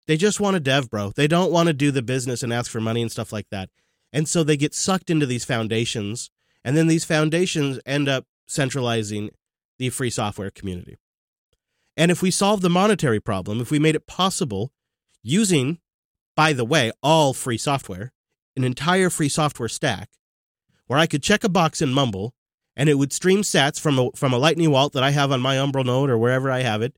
[0.09, 1.13] They just want a dev, bro.
[1.15, 3.71] They don't want to do the business and ask for money and stuff like that.
[4.13, 6.33] And so they get sucked into these foundations.
[6.65, 9.31] And then these foundations end up centralizing
[9.79, 10.97] the free software community.
[11.99, 14.71] And if we solve the monetary problem, if we made it possible
[15.21, 15.81] using,
[16.37, 18.13] by the way, all free software,
[18.57, 20.09] an entire free software stack,
[20.87, 22.35] where I could check a box in Mumble
[22.77, 25.41] and it would stream sats from a, from a Lightning wallet that I have on
[25.41, 26.95] my Umbrel node or wherever I have it.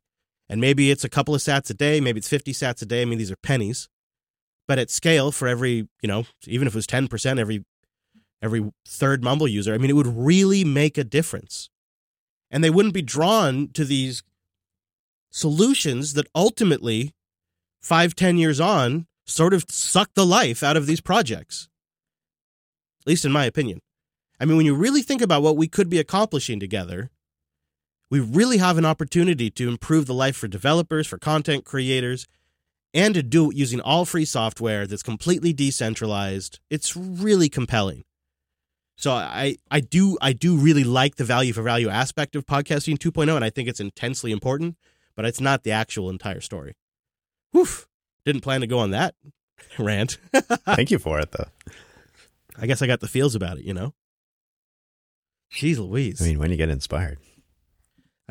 [0.51, 3.01] And maybe it's a couple of sats a day, maybe it's 50 sats a day.
[3.01, 3.89] I mean, these are pennies.
[4.69, 7.65] But at scale, for every, you know, even if it was 10%, every
[8.43, 11.71] every third Mumble user, I mean, it would really make a difference.
[12.51, 14.23] And they wouldn't be drawn to these
[15.31, 17.15] solutions that ultimately,
[17.81, 21.69] five, ten years on, sort of suck the life out of these projects.
[23.03, 23.81] At least in my opinion.
[24.39, 27.11] I mean, when you really think about what we could be accomplishing together,
[28.11, 32.27] we really have an opportunity to improve the life for developers, for content creators,
[32.93, 36.59] and to do it using all free software that's completely decentralized.
[36.71, 38.05] It's really compelling.
[38.97, 42.99] So I, I do I do really like the value for value aspect of podcasting
[42.99, 44.77] 2.0 and I think it's intensely important
[45.21, 46.75] but it's not the actual entire story.
[47.53, 47.67] Whew.
[48.25, 49.15] Didn't plan to go on that
[49.79, 50.17] rant.
[50.33, 51.49] Thank you for it, though.
[52.59, 53.93] I guess I got the feels about it, you know?
[55.53, 56.23] Jeez Louise.
[56.23, 57.19] I mean, when you get inspired.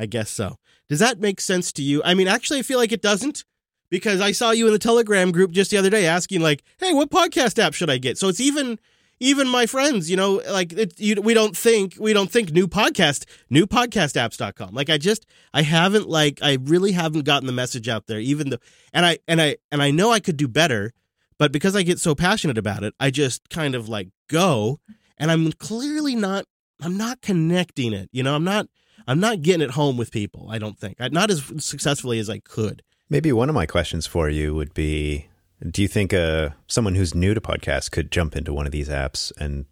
[0.00, 0.56] I guess so.
[0.88, 2.02] Does that make sense to you?
[2.04, 3.44] I mean, actually, I feel like it doesn't
[3.88, 6.92] because I saw you in the Telegram group just the other day asking, like, hey,
[6.92, 8.18] what podcast app should I get?
[8.18, 8.80] So it's even
[9.20, 12.66] even my friends, you know, like it, you, we don't think we don't think new
[12.66, 14.74] podcast, new podcastapps.com.
[14.74, 18.50] Like I just I haven't like I really haven't gotten the message out there even
[18.50, 18.58] though
[18.92, 20.92] and I and I and I know I could do better,
[21.38, 24.80] but because I get so passionate about it, I just kind of like go
[25.18, 26.46] and I'm clearly not
[26.80, 28.08] I'm not connecting it.
[28.12, 28.68] You know, I'm not
[29.06, 30.98] I'm not getting it home with people, I don't think.
[30.98, 32.82] Not as successfully as I could.
[33.10, 35.29] Maybe one of my questions for you would be
[35.68, 38.88] do you think uh, someone who's new to podcasts could jump into one of these
[38.88, 39.66] apps and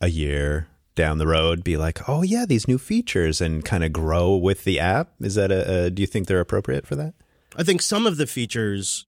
[0.00, 3.92] a year down the road be like, oh yeah, these new features and kind of
[3.92, 5.10] grow with the app?
[5.20, 7.14] Is that a, a do you think they're appropriate for that?
[7.56, 9.06] I think some of the features,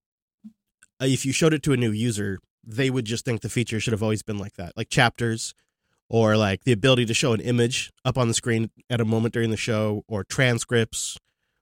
[1.00, 3.80] uh, if you showed it to a new user, they would just think the feature
[3.80, 5.54] should have always been like that, like chapters,
[6.08, 9.34] or like the ability to show an image up on the screen at a moment
[9.34, 11.18] during the show, or transcripts,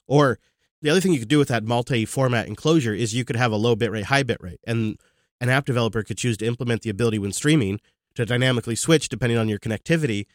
[0.07, 0.39] or
[0.83, 3.57] the other thing you could do with that multi-format enclosure is you could have a
[3.57, 4.99] low bitrate, high bitrate, and
[5.41, 7.81] an app developer could choose to implement the ability when streaming
[8.15, 10.27] to dynamically switch depending on your connectivity.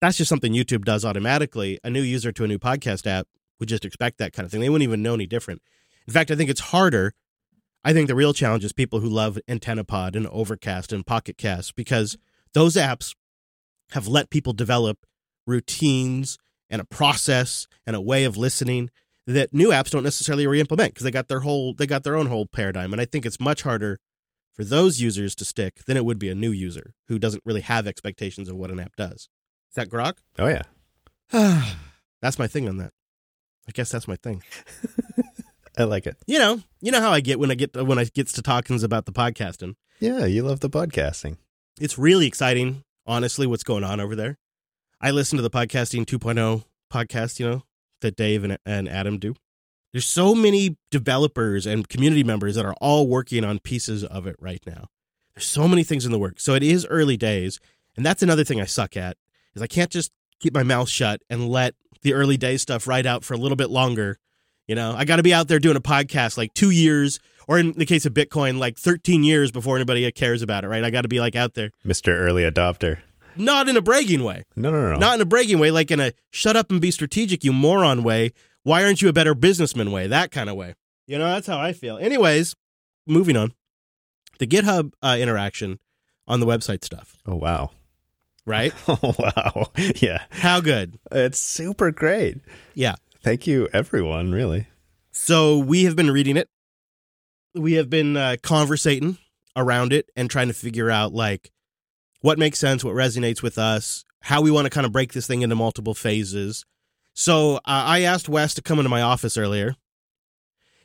[0.00, 1.78] That's just something YouTube does automatically.
[1.84, 3.26] A new user to a new podcast app
[3.58, 4.60] would just expect that kind of thing.
[4.60, 5.62] They wouldn't even know any different.
[6.06, 7.12] In fact, I think it's harder.
[7.84, 11.76] I think the real challenge is people who love AntennaPod and Overcast and Pocket Cast
[11.76, 12.16] because
[12.52, 13.14] those apps
[13.92, 15.06] have let people develop
[15.46, 16.38] routines
[16.68, 18.90] and a process and a way of listening
[19.26, 22.26] that new apps don't necessarily re-implement because they got their whole they got their own
[22.26, 23.98] whole paradigm and i think it's much harder
[24.54, 27.60] for those users to stick than it would be a new user who doesn't really
[27.60, 29.28] have expectations of what an app does
[29.68, 30.62] is that grok oh yeah
[32.22, 32.92] that's my thing on that
[33.68, 34.42] i guess that's my thing
[35.78, 36.16] I like it.
[36.26, 38.82] You know, you know how I get when I get when I gets to talkings
[38.82, 39.76] about the podcasting.
[39.98, 41.36] Yeah, you love the podcasting.
[41.80, 44.36] It's really exciting, honestly, what's going on over there.
[45.00, 47.62] I listen to the podcasting 2.0 podcast, you know,
[48.00, 49.34] that Dave and, and Adam do.
[49.92, 54.36] There's so many developers and community members that are all working on pieces of it
[54.38, 54.86] right now.
[55.34, 56.44] There's so many things in the works.
[56.44, 57.58] So it is early days.
[57.96, 59.16] And that's another thing I suck at
[59.54, 63.06] is I can't just keep my mouth shut and let the early day stuff ride
[63.06, 64.18] out for a little bit longer.
[64.66, 67.58] You know, I got to be out there doing a podcast like two years, or
[67.58, 70.84] in the case of Bitcoin, like 13 years before anybody cares about it, right?
[70.84, 71.70] I got to be like out there.
[71.84, 72.16] Mr.
[72.16, 72.98] Early Adopter.
[73.40, 74.44] Not in a bragging way.
[74.54, 74.98] No, no, no.
[74.98, 78.02] Not in a bragging way, like in a shut up and be strategic, you moron
[78.02, 78.32] way.
[78.62, 80.06] Why aren't you a better businessman way?
[80.06, 80.74] That kind of way.
[81.06, 81.96] You know, that's how I feel.
[81.96, 82.54] Anyways,
[83.06, 83.54] moving on.
[84.38, 85.80] The GitHub uh, interaction
[86.28, 87.70] on the website stuff, oh, wow.
[88.46, 88.72] right?
[88.88, 89.66] Oh, wow.
[89.96, 90.22] Yeah.
[90.30, 90.98] How good.
[91.10, 92.38] It's super great.
[92.74, 92.96] Yeah.
[93.22, 94.66] Thank you, everyone, really.
[95.12, 96.48] So we have been reading it.
[97.54, 99.18] We have been uh, conversating
[99.56, 101.50] around it and trying to figure out like
[102.20, 105.26] what makes sense, what resonates with us, how we want to kind of break this
[105.26, 106.64] thing into multiple phases.
[107.14, 109.74] So uh, I asked Wes to come into my office earlier,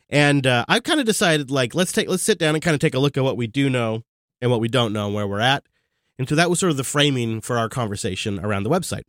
[0.10, 2.80] and uh, I kind of decided like let's take let's sit down and kind of
[2.80, 4.04] take a look at what we do know
[4.42, 5.64] and what we don't know and where we're at.
[6.18, 9.04] And so that was sort of the framing for our conversation around the website.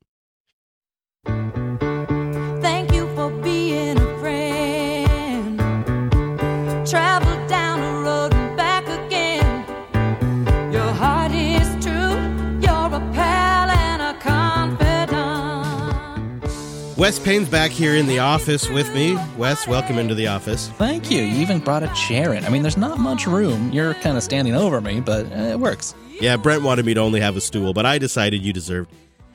[16.97, 19.19] Wes Payne's back here in the office with me.
[19.37, 20.71] Wes, welcome into the office.
[20.79, 21.21] Thank you.
[21.21, 22.43] You even brought a chair in.
[22.43, 23.71] I mean, there's not much room.
[23.71, 25.95] You're kind of standing over me, but uh, it works.
[26.23, 28.91] Yeah, Brent wanted me to only have a stool, but I decided you deserved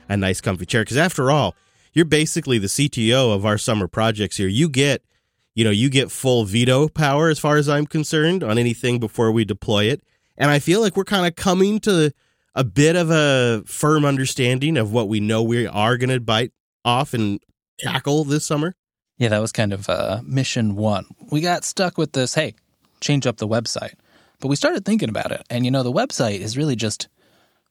[0.08, 1.54] a nice comfy chair because after all,
[1.92, 4.48] you're basically the CTO of our summer projects here.
[4.48, 5.04] You get,
[5.54, 9.30] you know, you get full veto power as far as I'm concerned on anything before
[9.30, 10.02] we deploy it.
[10.36, 12.12] And I feel like we're kind of coming to
[12.56, 16.50] a bit of a firm understanding of what we know we are going to bite
[16.84, 17.38] off and
[17.82, 18.74] tackle this summer.
[19.18, 21.06] Yeah, that was kind of uh, mission one.
[21.30, 22.54] We got stuck with this hey,
[23.00, 23.94] change up the website.
[24.40, 25.42] But we started thinking about it.
[25.48, 27.08] And, you know, the website is really just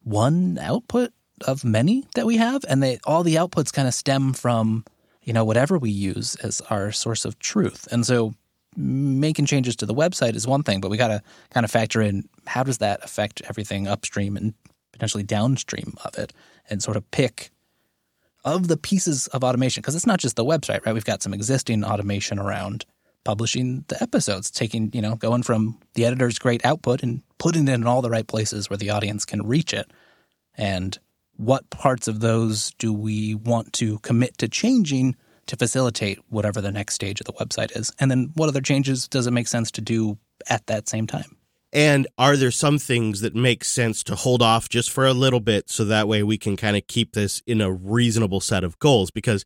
[0.04, 1.12] one output
[1.46, 2.64] of many that we have.
[2.70, 4.86] And they all the outputs kind of stem from,
[5.22, 7.90] you know, whatever we use as our source of truth.
[7.92, 8.34] And so
[8.78, 12.02] making changes to the website is one thing, but we got to kind of factor
[12.02, 14.54] in how does that affect everything upstream and
[14.94, 16.32] potentially downstream of it
[16.70, 17.52] and sort of pick
[18.44, 20.94] of the pieces of automation because it's not just the website right?
[20.94, 22.86] We've got some existing automation around
[23.24, 27.74] publishing the episodes taking you know going from the editor's great output and putting it
[27.74, 29.92] in all the right places where the audience can reach it.
[30.56, 30.98] And
[31.38, 35.16] what parts of those do we want to commit to changing
[35.48, 37.92] to facilitate whatever the next stage of the website is?
[38.00, 40.18] And then what other changes does it make sense to do
[40.50, 41.38] at that same time
[41.74, 45.40] And are there some things that make sense to hold off just for a little
[45.40, 48.78] bit so that way we can kind of keep this in a reasonable set of
[48.80, 49.10] goals?
[49.10, 49.46] Because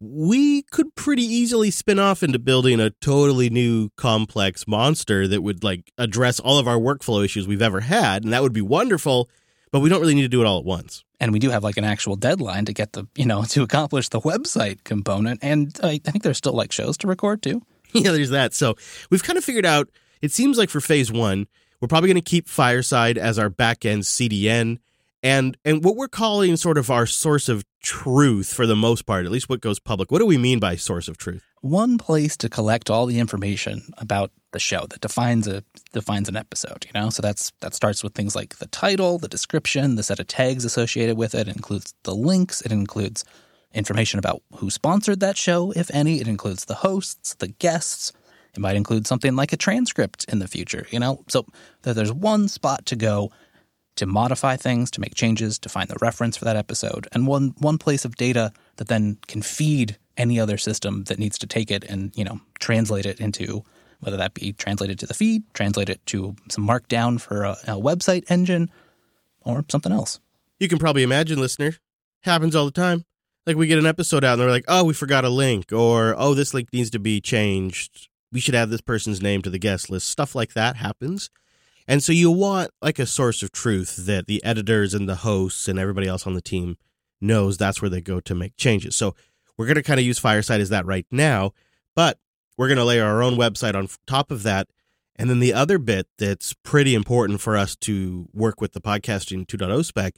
[0.00, 5.64] we could pretty easily spin off into building a totally new complex monster that would
[5.64, 8.22] like address all of our workflow issues we've ever had.
[8.22, 9.28] And that would be wonderful,
[9.72, 11.04] but we don't really need to do it all at once.
[11.18, 14.08] and we do have like an actual deadline to get the you know to accomplish
[14.08, 17.60] the website component and i, I think there's still like shows to record too
[17.92, 18.54] yeah, there's that.
[18.54, 18.76] So
[19.10, 19.88] we've kind of figured out.
[20.22, 21.46] It seems like for phase one,
[21.80, 24.78] we're probably going to keep Fireside as our back end CDN,
[25.22, 29.24] and and what we're calling sort of our source of truth for the most part,
[29.24, 30.10] at least what goes public.
[30.10, 31.42] What do we mean by source of truth?
[31.60, 36.36] one place to collect all the information about the show that defines a defines an
[36.36, 40.02] episode you know so that's that starts with things like the title the description the
[40.02, 43.24] set of tags associated with it it includes the links it includes
[43.72, 48.12] information about who sponsored that show if any it includes the hosts the guests
[48.54, 51.44] it might include something like a transcript in the future you know so
[51.82, 53.30] that there's one spot to go
[53.96, 57.54] to modify things, to make changes, to find the reference for that episode, and one
[57.58, 61.70] one place of data that then can feed any other system that needs to take
[61.70, 63.62] it and you know translate it into
[64.00, 67.74] whether that be translated to the feed, translate it to some markdown for a, a
[67.74, 68.70] website engine,
[69.42, 70.18] or something else.
[70.58, 71.74] You can probably imagine, listener,
[72.22, 73.04] happens all the time.
[73.46, 76.14] Like we get an episode out and they're like, "Oh, we forgot a link," or
[76.16, 78.08] "Oh, this link needs to be changed.
[78.32, 81.30] We should add this person's name to the guest list." Stuff like that happens.
[81.88, 85.66] And so you want like a source of truth that the editors and the hosts
[85.66, 86.76] and everybody else on the team
[87.20, 88.94] knows that's where they go to make changes.
[88.94, 89.14] So
[89.56, 91.52] we're going to kind of use Fireside as that right now,
[91.94, 92.18] but
[92.56, 94.68] we're going to layer our own website on top of that.
[95.16, 99.46] And then the other bit that's pretty important for us to work with the podcasting
[99.46, 100.14] 2.0 spec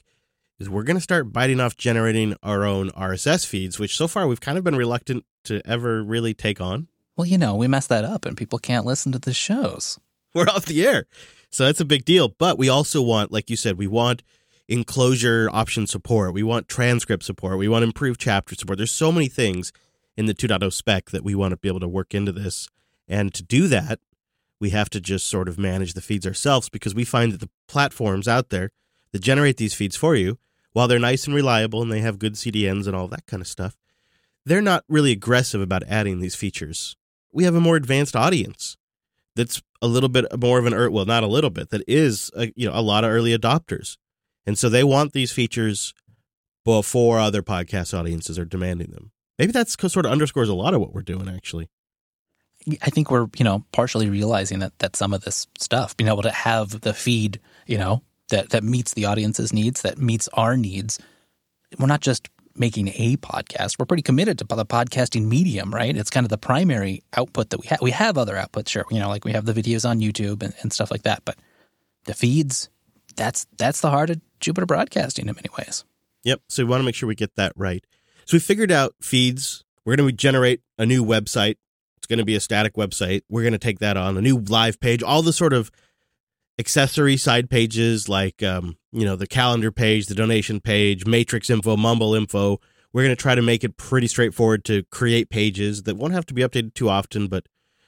[0.59, 4.27] is we're going to start biting off generating our own RSS feeds, which so far
[4.27, 6.87] we've kind of been reluctant to ever really take on.
[7.15, 9.99] Well, you know, we messed that up and people can't listen to the shows.
[10.33, 11.05] We're off the air.
[11.49, 12.29] So that's a big deal.
[12.29, 14.23] But we also want, like you said, we want
[14.67, 16.33] enclosure option support.
[16.33, 17.57] We want transcript support.
[17.57, 18.77] We want improved chapter support.
[18.77, 19.71] There's so many things
[20.17, 22.67] in the 2.0 spec that we want to be able to work into this.
[23.07, 23.99] And to do that,
[24.59, 27.49] we have to just sort of manage the feeds ourselves because we find that the
[27.67, 28.71] platforms out there
[29.11, 30.39] that generate these feeds for you,
[30.71, 33.47] while they're nice and reliable and they have good CDNs and all that kind of
[33.47, 33.77] stuff,
[34.45, 36.95] they're not really aggressive about adding these features.
[37.33, 38.77] We have a more advanced audience
[39.35, 42.51] that's a little bit more of an well, not a little bit, that is a,
[42.55, 43.97] you know a lot of early adopters,
[44.45, 45.93] and so they want these features
[46.63, 49.11] before other podcast audiences are demanding them.
[49.37, 51.69] Maybe that's sort of underscores a lot of what we're doing actually.
[52.81, 56.21] I think we're, you know, partially realizing that that some of this stuff, being able
[56.21, 60.55] to have the feed, you know, that that meets the audience's needs, that meets our
[60.55, 60.99] needs.
[61.77, 63.79] We're not just making a podcast.
[63.79, 65.95] We're pretty committed to the podcasting medium, right?
[65.95, 67.81] It's kind of the primary output that we have.
[67.81, 70.53] We have other outputs, sure, you know, like we have the videos on YouTube and,
[70.61, 71.23] and stuff like that.
[71.25, 71.37] But
[72.05, 72.69] the feeds,
[73.15, 75.85] that's that's the heart of Jupiter Broadcasting in many ways.
[76.23, 76.41] Yep.
[76.47, 77.85] So we want to make sure we get that right.
[78.25, 79.63] So we figured out feeds.
[79.85, 81.55] We're going to generate a new website.
[81.97, 83.21] It's going to be a static website.
[83.29, 85.71] We're going to take that on a new live page, all the sort of
[86.59, 91.75] accessory side pages like um, you know the calendar page, the donation page, matrix info,
[91.77, 92.59] mumble info.
[92.91, 96.27] We're going to try to make it pretty straightforward to create pages that won't have
[96.27, 97.47] to be updated too often, but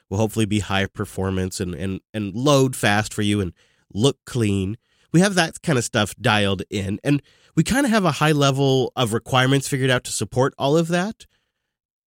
[0.10, 3.54] will hopefully be high performance and and and load fast for you and
[3.94, 4.78] look clean.
[5.12, 7.22] We have that kind of stuff dialed in, and
[7.56, 10.90] we kind of have a high level of requirements figured out to support all of
[10.90, 11.26] that.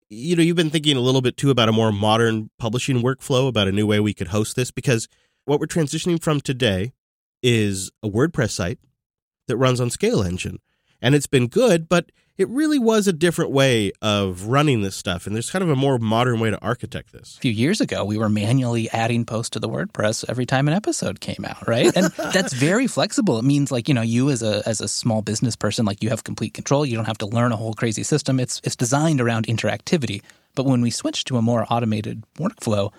[0.09, 3.47] You know, you've been thinking a little bit too about a more modern publishing workflow,
[3.47, 5.07] about a new way we could host this, because
[5.47, 6.91] what we're transitioning from today
[7.41, 8.79] is a WordPress site
[9.47, 10.59] that runs on Scale Engine.
[11.01, 15.25] And it's been good, but it really was a different way of running this stuff.
[15.25, 17.37] And there's kind of a more modern way to architect this.
[17.37, 20.73] A few years ago, we were manually adding posts to the WordPress every time an
[20.73, 21.95] episode came out, right?
[21.95, 23.39] And that's very flexible.
[23.39, 26.09] It means like, you know, you as a as a small business person, like you
[26.09, 26.85] have complete control.
[26.85, 28.39] You don't have to learn a whole crazy system.
[28.39, 30.21] It's it's designed around interactivity.
[30.55, 32.91] But when we switched to a more automated workflow,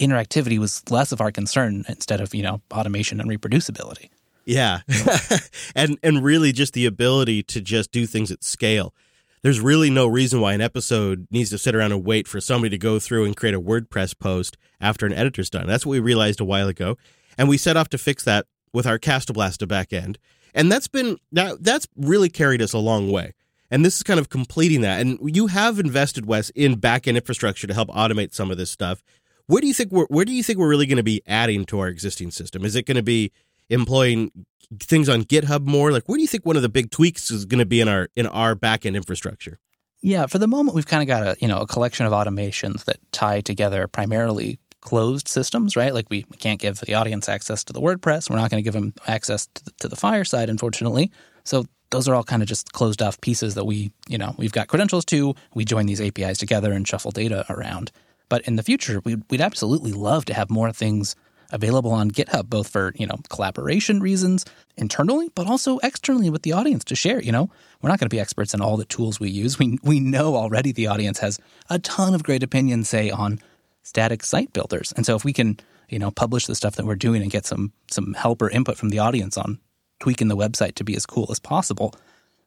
[0.00, 4.08] interactivity was less of our concern instead of, you know, automation and reproducibility.
[4.44, 4.80] Yeah.
[5.76, 8.94] and and really just the ability to just do things at scale.
[9.42, 12.70] There's really no reason why an episode needs to sit around and wait for somebody
[12.70, 15.66] to go through and create a WordPress post after an editor's done.
[15.66, 16.98] That's what we realized a while ago.
[17.38, 20.16] And we set off to fix that with our Castoblasta backend.
[20.54, 23.34] And that's been that that's really carried us a long way.
[23.70, 25.00] And this is kind of completing that.
[25.00, 29.02] And you have invested, Wes, in backend infrastructure to help automate some of this stuff.
[29.50, 31.64] Where do you think we're where do you think we're really going to be adding
[31.66, 32.64] to our existing system?
[32.64, 33.32] Is it going to be
[33.68, 34.30] employing
[34.78, 35.90] things on GitHub more?
[35.90, 37.88] Like, where do you think one of the big tweaks is going to be in
[37.88, 39.58] our in our backend infrastructure?
[40.02, 42.84] Yeah, for the moment, we've kind of got a you know a collection of automations
[42.84, 45.92] that tie together primarily closed systems, right?
[45.92, 48.30] Like we, can't give the audience access to the WordPress.
[48.30, 51.10] We're not going to give them access to the, to the Fireside, unfortunately.
[51.42, 54.52] So those are all kind of just closed off pieces that we you know we've
[54.52, 55.34] got credentials to.
[55.54, 57.90] We join these APIs together and shuffle data around.
[58.30, 61.14] But in the future, we'd, we'd absolutely love to have more things
[61.52, 66.52] available on GitHub, both for, you know, collaboration reasons internally, but also externally with the
[66.52, 67.20] audience to share.
[67.20, 67.50] You know,
[67.82, 69.58] we're not going to be experts in all the tools we use.
[69.58, 73.40] We, we know already the audience has a ton of great opinions, say, on
[73.82, 74.92] static site builders.
[74.96, 75.58] And so if we can,
[75.88, 78.76] you know, publish the stuff that we're doing and get some some help or input
[78.76, 79.58] from the audience on
[79.98, 81.94] tweaking the website to be as cool as possible,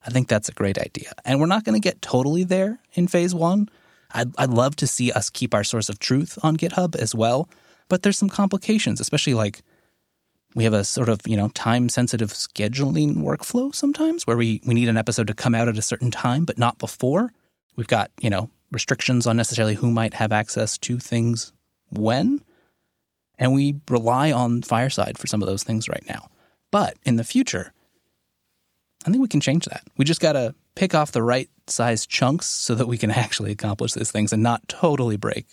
[0.08, 1.12] I think that's a great idea.
[1.26, 3.68] And we're not going to get totally there in phase one.
[4.14, 7.50] I'd, I'd love to see us keep our source of truth on GitHub as well.
[7.90, 9.62] But there's some complications, especially like
[10.56, 14.74] we have a sort of, you know, time sensitive scheduling workflow sometimes where we, we
[14.74, 17.34] need an episode to come out at a certain time, but not before.
[17.76, 21.54] We've got, you know, restrictions on necessarily who might have access to things
[21.90, 22.42] when.
[23.40, 26.30] And we rely on Fireside for some of those things right now.
[26.72, 27.74] But in the future,
[29.06, 29.84] I think we can change that.
[29.98, 33.52] We just got to pick off the right size chunks so that we can actually
[33.52, 35.48] accomplish these things and not totally break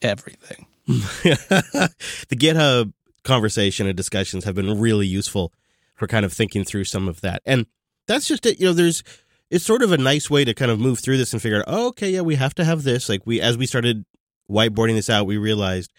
[0.00, 0.66] everything.
[0.86, 1.90] the
[2.30, 2.92] GitHub
[3.24, 5.52] conversation and discussions have been really useful
[5.94, 7.40] for kind of thinking through some of that.
[7.46, 7.66] And
[8.06, 8.58] that's just it.
[8.58, 9.02] You know, there's
[9.50, 11.64] it's sort of a nice way to kind of move through this and figure out,
[11.66, 13.08] oh, okay, yeah, we have to have this.
[13.08, 14.04] Like we as we started
[14.50, 15.92] whiteboarding this out, we realized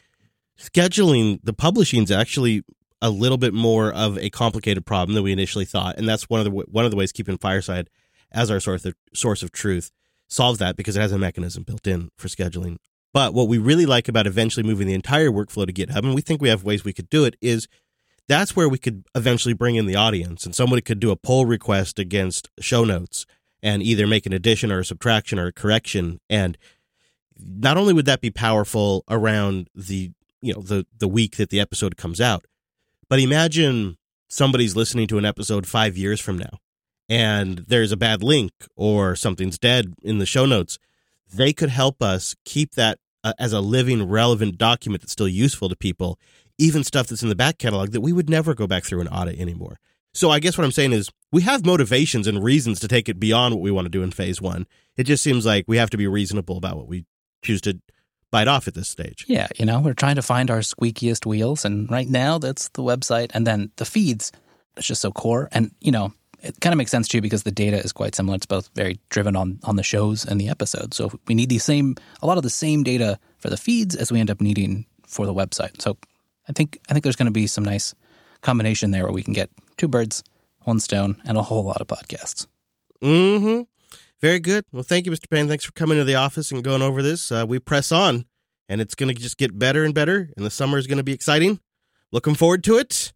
[0.59, 2.63] scheduling the publishing is actually
[3.01, 6.39] a little bit more of a complicated problem than we initially thought, and that's one
[6.39, 7.89] of the one of the ways keeping Fireside
[8.33, 9.91] as our source of source of truth
[10.27, 12.77] solves that because it has a mechanism built in for scheduling.
[13.13, 16.21] But what we really like about eventually moving the entire workflow to GitHub, and we
[16.21, 17.67] think we have ways we could do it, is
[18.27, 21.45] that's where we could eventually bring in the audience and somebody could do a pull
[21.45, 23.25] request against show notes
[23.61, 26.19] and either make an addition or a subtraction or a correction.
[26.29, 26.57] And
[27.37, 30.11] not only would that be powerful around the
[30.41, 32.45] you know the the week that the episode comes out,
[33.09, 36.59] but imagine somebody's listening to an episode five years from now,
[37.13, 40.79] and there's a bad link or something's dead in the show notes.
[41.31, 45.69] They could help us keep that uh, as a living, relevant document that's still useful
[45.69, 46.17] to people,
[46.57, 49.09] even stuff that's in the back catalog that we would never go back through and
[49.11, 49.77] audit anymore.
[50.15, 53.19] So I guess what I'm saying is we have motivations and reasons to take it
[53.19, 54.65] beyond what we want to do in phase one.
[54.97, 57.05] It just seems like we have to be reasonable about what we
[57.43, 57.79] choose to
[58.31, 59.25] bite off at this stage.
[59.27, 62.81] Yeah, you know, we're trying to find our squeakiest wheels, and right now that's the
[62.81, 64.31] website, and then the feeds.
[64.75, 66.13] It's just so core, and you know,
[66.43, 68.35] it kind of makes sense too because the data is quite similar.
[68.35, 70.97] It's both very driven on on the shows and the episodes.
[70.97, 74.11] So we need the same, a lot of the same data for the feeds as
[74.11, 75.81] we end up needing for the website.
[75.81, 75.97] So
[76.47, 77.95] I think I think there's going to be some nice
[78.41, 80.23] combination there where we can get two birds,
[80.63, 82.45] one stone, and a whole lot of podcasts.
[83.01, 83.61] Mm-hmm.
[84.21, 84.65] Very good.
[84.71, 85.29] Well, thank you, Mr.
[85.29, 85.47] Payne.
[85.47, 87.31] Thanks for coming to the office and going over this.
[87.31, 88.25] Uh, we press on,
[88.69, 91.03] and it's going to just get better and better, and the summer is going to
[91.03, 91.59] be exciting.
[92.11, 93.11] Looking forward to it.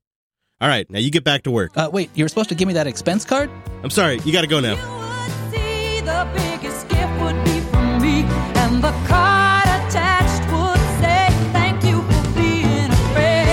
[0.59, 1.77] All right, now you get back to work.
[1.77, 3.51] Uh, wait, you were supposed to give me that expense card?
[3.83, 4.73] I'm sorry, you got to go now.
[4.73, 8.23] You would see the biggest gift would be from me,
[8.55, 13.47] and the card attached would say, Thank you for being a friend.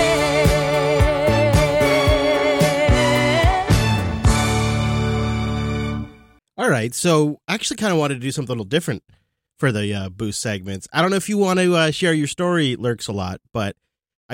[6.56, 9.02] All right, so I actually kind of wanted to do something a little different
[9.58, 10.88] for the uh, boost segments.
[10.90, 13.76] I don't know if you want to uh, share your story, Lurks a lot, but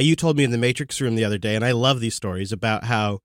[0.00, 2.52] you told me in the Matrix room the other day, and I love these stories
[2.52, 3.20] about how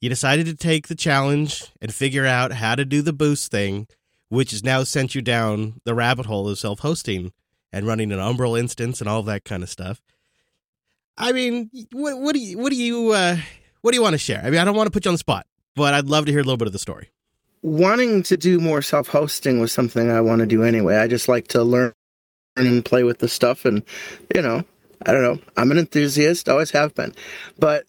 [0.00, 3.86] you decided to take the challenge and figure out how to do the boost thing,
[4.28, 7.32] which has now sent you down the rabbit hole of self hosting
[7.72, 10.00] and running an Umbrel instance and all that kind of stuff.
[11.16, 13.36] I mean, what, what do you what do you uh,
[13.82, 14.42] what do you want to share?
[14.44, 16.32] I mean, I don't want to put you on the spot, but I'd love to
[16.32, 17.10] hear a little bit of the story.
[17.64, 20.96] wanting to do more self hosting was something I want to do anyway.
[20.96, 21.92] I just like to learn
[22.56, 23.64] and play with the stuff.
[23.64, 23.82] And,
[24.34, 24.64] you know,
[25.04, 25.38] I don't know.
[25.56, 27.14] I'm an enthusiast, always have been.
[27.58, 27.84] But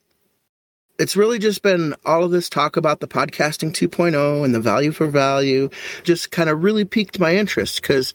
[0.97, 4.91] it's really just been all of this talk about the podcasting 2.0 and the value
[4.91, 5.69] for value
[6.03, 8.13] just kind of really piqued my interest because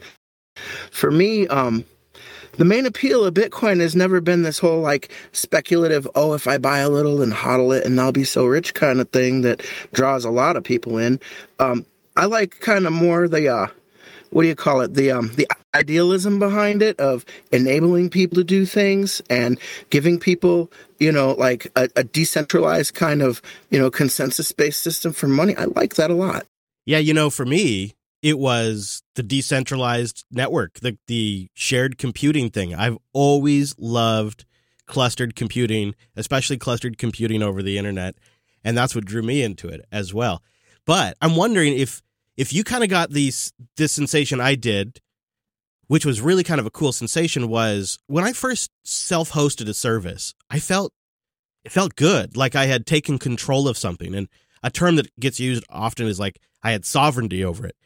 [0.90, 1.84] for me, um,
[2.56, 6.58] the main appeal of Bitcoin has never been this whole like speculative, oh, if I
[6.58, 9.62] buy a little and hodl it and I'll be so rich kind of thing that
[9.92, 11.20] draws a lot of people in.
[11.58, 11.86] Um,
[12.16, 13.66] I like kind of more the, uh,
[14.30, 14.94] what do you call it?
[14.94, 19.58] The, um, the idealism behind it of enabling people to do things and
[19.90, 25.12] giving people, you know, like a, a decentralized kind of, you know, consensus based system
[25.12, 25.56] for money.
[25.56, 26.46] I like that a lot.
[26.86, 32.74] Yeah, you know, for me, it was the decentralized network, the the shared computing thing.
[32.74, 34.44] I've always loved
[34.86, 38.16] clustered computing, especially clustered computing over the internet,
[38.64, 40.42] and that's what drew me into it as well.
[40.84, 42.02] But I'm wondering if
[42.40, 45.00] if you kind of got these this sensation I did,
[45.88, 50.34] which was really kind of a cool sensation, was when I first self-hosted a service,
[50.48, 50.92] I felt
[51.64, 54.14] it felt good, like I had taken control of something.
[54.14, 54.28] And
[54.62, 57.76] a term that gets used often is like I had sovereignty over it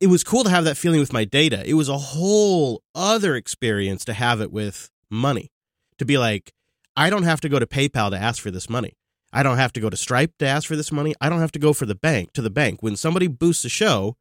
[0.00, 1.62] it was cool to have that feeling with my data.
[1.68, 5.50] It was a whole other experience to have it with money.
[5.98, 6.52] To be like,
[6.96, 8.94] I don't have to go to PayPal to ask for this money.
[9.34, 11.14] I don't have to go to Stripe to ask for this money.
[11.20, 12.82] I don't have to go for the bank to the bank.
[12.82, 14.16] When somebody boosts a show,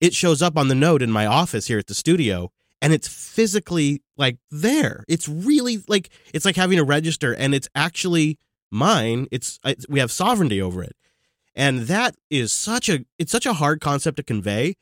[0.00, 3.08] it shows up on the node in my office here at the studio and it's
[3.08, 5.04] physically like there.
[5.08, 8.38] It's really like it's like having a register and it's actually
[8.70, 9.26] mine.
[9.30, 9.58] It's,
[9.88, 10.96] we have sovereignty over it.
[11.54, 14.74] And that is such a it's such a hard concept to convey,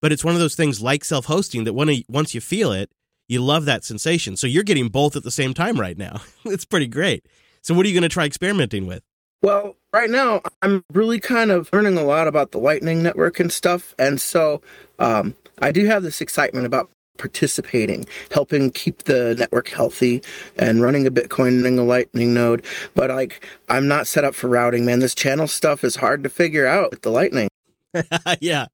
[0.00, 2.90] but it's one of those things like self-hosting that when once you feel it,
[3.28, 4.36] you love that sensation.
[4.36, 6.22] So you're getting both at the same time right now.
[6.44, 7.26] it's pretty great.
[7.66, 9.02] So what are you going to try experimenting with?
[9.42, 13.52] Well, right now I'm really kind of learning a lot about the Lightning Network and
[13.52, 14.62] stuff, and so
[15.00, 16.88] um, I do have this excitement about
[17.18, 20.22] participating, helping keep the network healthy,
[20.56, 22.64] and running a Bitcoin and a Lightning node.
[22.94, 25.00] But like, I'm not set up for routing, man.
[25.00, 27.48] This channel stuff is hard to figure out with the Lightning.
[28.40, 28.66] yeah,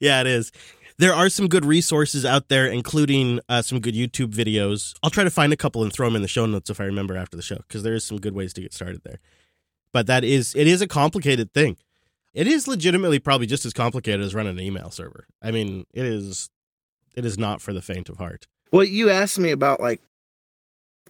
[0.00, 0.52] yeah, it is.
[0.98, 4.94] There are some good resources out there, including uh, some good YouTube videos.
[5.00, 6.84] I'll try to find a couple and throw them in the show notes if I
[6.84, 9.20] remember after the show, because there is some good ways to get started there.
[9.92, 11.76] But that is, it is a complicated thing.
[12.34, 15.28] It is legitimately probably just as complicated as running an email server.
[15.40, 16.50] I mean, it is,
[17.14, 18.48] it is not for the faint of heart.
[18.72, 20.02] Well, you asked me about like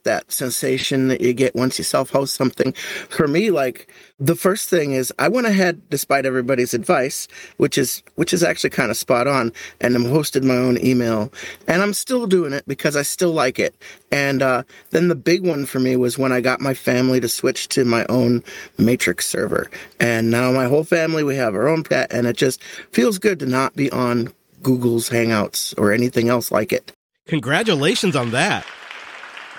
[0.04, 2.72] that sensation that you get once you self-host something.
[3.08, 8.02] For me, like the first thing is I went ahead, despite everybody's advice, which is
[8.16, 11.32] which is actually kind of spot on, and I'm hosted my own email,
[11.66, 13.74] and I'm still doing it because I still like it.
[14.10, 17.28] And uh, then the big one for me was when I got my family to
[17.28, 18.42] switch to my own
[18.76, 19.70] Matrix server,
[20.00, 23.38] and now my whole family we have our own pet, and it just feels good
[23.40, 24.32] to not be on
[24.62, 26.92] Google's Hangouts or anything else like it.
[27.26, 28.66] Congratulations on that.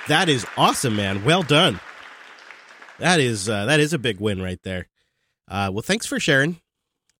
[0.07, 1.23] That is awesome, man.
[1.23, 1.79] Well done.
[2.97, 4.87] That is uh, that is a big win right there.
[5.47, 6.59] Uh, well, thanks for sharing.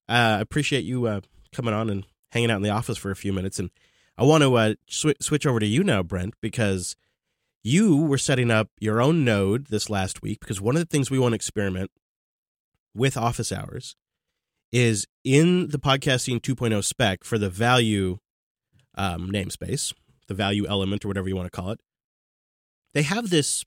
[0.08, 1.22] Uh, I appreciate you uh,
[1.54, 3.60] coming on and hanging out in the office for a few minutes.
[3.60, 3.70] And
[4.18, 6.96] I want to uh, sw- switch over to you now, Brent, because
[7.64, 10.40] you were setting up your own node this last week.
[10.40, 11.92] Because one of the things we want to experiment
[12.96, 13.96] with office hours
[14.72, 18.18] is in the podcasting 2.0 spec for the value
[18.96, 19.94] um, namespace,
[20.28, 21.80] the value element, or whatever you want to call it.
[22.94, 23.64] They have this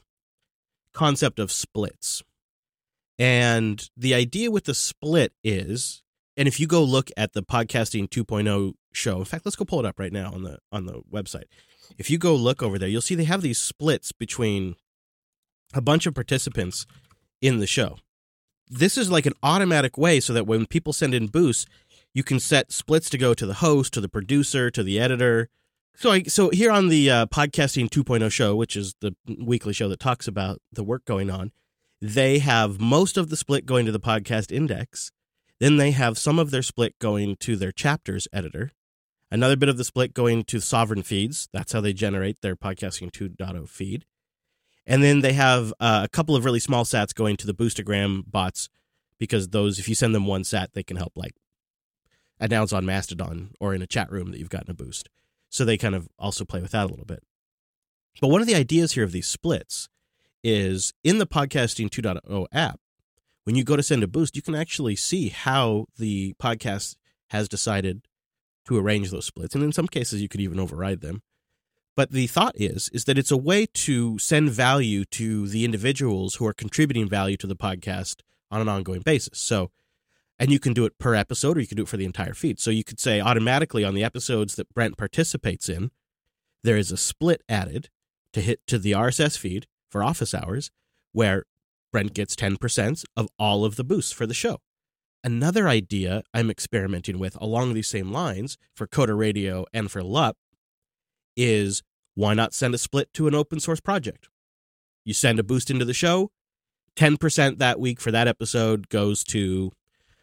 [0.92, 2.22] concept of splits.
[3.18, 6.02] And the idea with the split is,
[6.36, 9.80] and if you go look at the podcasting 2.0 show, in fact, let's go pull
[9.80, 11.44] it up right now on the on the website.
[11.98, 14.76] If you go look over there, you'll see they have these splits between
[15.74, 16.86] a bunch of participants
[17.40, 17.98] in the show.
[18.68, 21.66] This is like an automatic way so that when people send in boosts,
[22.14, 25.48] you can set splits to go to the host, to the producer, to the editor.
[25.94, 29.88] So, I, so here on the uh, podcasting 2.0 show, which is the weekly show
[29.88, 31.52] that talks about the work going on,
[32.00, 35.12] they have most of the split going to the podcast index.
[35.60, 38.72] Then they have some of their split going to their chapters editor.
[39.30, 41.48] Another bit of the split going to sovereign feeds.
[41.52, 44.04] That's how they generate their podcasting 2.0 feed.
[44.84, 48.24] And then they have uh, a couple of really small sats going to the Boostagram
[48.26, 48.68] bots
[49.18, 51.34] because those, if you send them one sat, they can help like
[52.40, 55.08] announce on Mastodon or in a chat room that you've gotten a boost.
[55.52, 57.22] So they kind of also play with that a little bit.
[58.22, 59.90] But one of the ideas here of these splits
[60.42, 62.80] is in the podcasting 2.0 app,
[63.44, 66.96] when you go to send a boost, you can actually see how the podcast
[67.30, 68.06] has decided
[68.66, 69.54] to arrange those splits.
[69.54, 71.20] And in some cases, you could even override them.
[71.96, 76.36] But the thought is is that it's a way to send value to the individuals
[76.36, 79.38] who are contributing value to the podcast on an ongoing basis.
[79.38, 79.70] So
[80.42, 82.34] and you can do it per episode or you can do it for the entire
[82.34, 82.58] feed.
[82.58, 85.92] So you could say automatically on the episodes that Brent participates in,
[86.64, 87.90] there is a split added
[88.32, 90.72] to hit to the RSS feed for office hours
[91.12, 91.44] where
[91.92, 94.58] Brent gets 10% of all of the boosts for the show.
[95.22, 100.36] Another idea I'm experimenting with along these same lines for Coda Radio and for LUP
[101.36, 101.84] is
[102.16, 104.28] why not send a split to an open source project?
[105.04, 106.32] You send a boost into the show,
[106.96, 109.70] 10% that week for that episode goes to,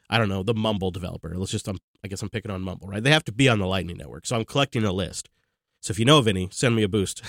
[0.10, 1.36] I don't know, the Mumble developer.
[1.36, 3.04] Let's just, I'm, I guess I'm picking on Mumble, right?
[3.04, 4.26] They have to be on the Lightning Network.
[4.26, 5.30] So I'm collecting a list.
[5.82, 7.22] So if you know of any, send me a boost.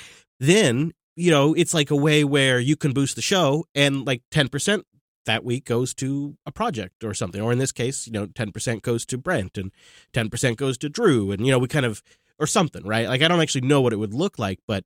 [0.40, 4.22] then, you know, it's like a way where you can boost the show and like
[4.30, 4.82] 10%
[5.26, 7.40] that week goes to a project or something.
[7.40, 9.72] Or in this case, you know, 10% goes to Brent and
[10.14, 11.32] 10% goes to Drew.
[11.32, 12.02] And, you know, we kind of,
[12.38, 13.08] or something, right?
[13.08, 14.84] Like I don't actually know what it would look like, but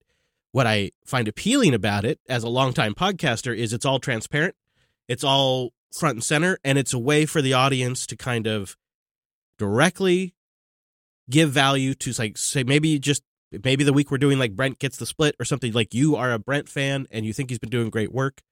[0.53, 4.55] what I find appealing about it as a longtime podcaster is it's all transparent,
[5.07, 8.77] it's all front and center, and it's a way for the audience to kind of
[9.59, 10.35] directly
[11.31, 13.23] give value to like say maybe just
[13.65, 16.33] maybe the week we're doing like Brent gets the split or something like you are
[16.33, 18.43] a Brent fan and you think he's been doing great work.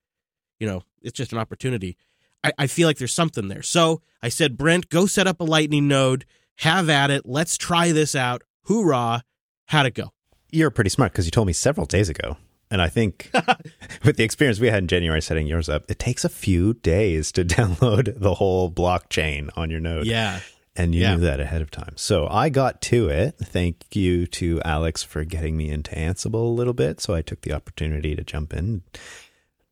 [0.59, 1.97] You know, it's just an opportunity.
[2.45, 3.63] I, I feel like there's something there.
[3.63, 6.27] So I said, Brent, go set up a lightning node,
[6.59, 7.27] have at it.
[7.27, 8.43] Let's try this out.
[8.65, 9.25] Hoorah.
[9.67, 10.11] How'd it go?
[10.51, 12.37] You're pretty smart because you told me several days ago.
[12.71, 13.31] And I think
[14.05, 17.33] with the experience we had in January setting yours up, it takes a few days
[17.33, 20.07] to download the whole blockchain on your node.
[20.07, 20.41] Yeah.
[20.77, 21.17] And you Yeah.
[21.17, 21.95] knew that ahead of time.
[21.97, 23.35] So I got to it.
[23.43, 27.01] Thank you to Alex for getting me into Ansible a little bit.
[27.01, 28.83] So I took the opportunity to jump in,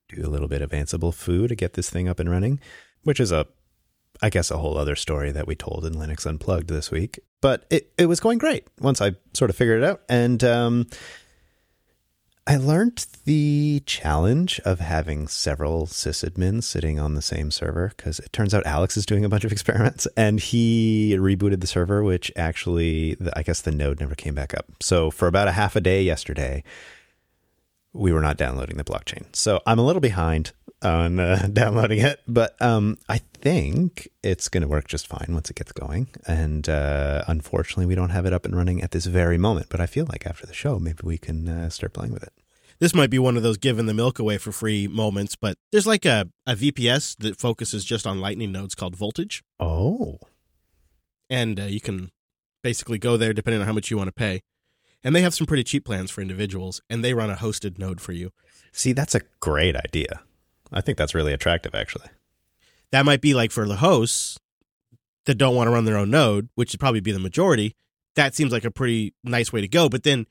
[0.09, 2.59] do a little bit of Ansible foo to get this thing up and running,
[3.05, 3.47] which is a,
[4.21, 7.21] I guess, a whole other story that we told in Linux Unplugged this week.
[7.41, 10.01] But it, it was going great once I sort of figured it out.
[10.09, 10.87] And um,
[12.49, 18.33] I learned the challenge of having several sysadmins sitting on the same server because it
[18.33, 22.33] turns out Alex is doing a bunch of experiments and he rebooted the server, which
[22.37, 24.65] actually, I guess the node never came back up.
[24.81, 26.65] So for about a half a day yesterday,
[27.99, 29.25] we were not downloading the blockchain.
[29.35, 34.63] So I'm a little behind on uh, downloading it, but um, I think it's going
[34.63, 36.09] to work just fine once it gets going.
[36.27, 39.67] And uh, unfortunately, we don't have it up and running at this very moment.
[39.69, 42.33] But I feel like after the show, maybe we can uh, start playing with it.
[42.79, 45.87] This might be one of those giving the milk away for free moments, but there's
[45.87, 49.43] like a, a VPS that focuses just on lightning nodes called Voltage.
[49.59, 50.21] Oh,
[51.29, 52.13] And uh, you can
[52.63, 54.43] basically go there depending on how much you want to pay.
[55.05, 58.01] And they have some pretty cheap plans for individuals, and they run a hosted node
[58.01, 58.33] for you.
[58.73, 60.23] see, that's a great idea.
[60.73, 62.09] I think that's really attractive, actually.
[62.91, 64.39] That might be like for the hosts
[65.27, 67.77] that don't want to run their own node, which would probably be the majority.
[68.17, 69.89] That seems like a pretty nice way to go.
[69.89, 70.27] But then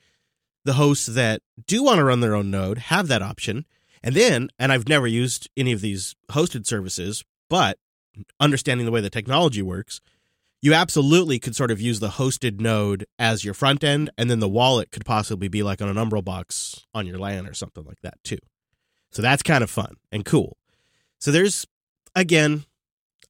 [0.65, 3.65] the hosts that do want to run their own node have that option.
[4.03, 7.77] And then, and I've never used any of these hosted services, but
[8.39, 10.01] understanding the way the technology works,
[10.61, 14.39] you absolutely could sort of use the hosted node as your front end, and then
[14.39, 17.83] the wallet could possibly be like on an Umbrel box on your LAN or something
[17.85, 18.39] like that too.
[19.11, 20.57] So that's kind of fun and cool.
[21.19, 21.65] So there's
[22.15, 22.65] again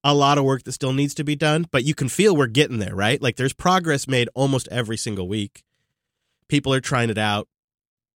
[0.04, 2.46] a lot of work that still needs to be done, but you can feel we're
[2.46, 3.20] getting there, right?
[3.20, 5.64] Like there's progress made almost every single week.
[6.48, 7.48] People are trying it out.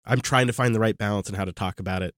[0.05, 2.15] I'm trying to find the right balance and how to talk about it,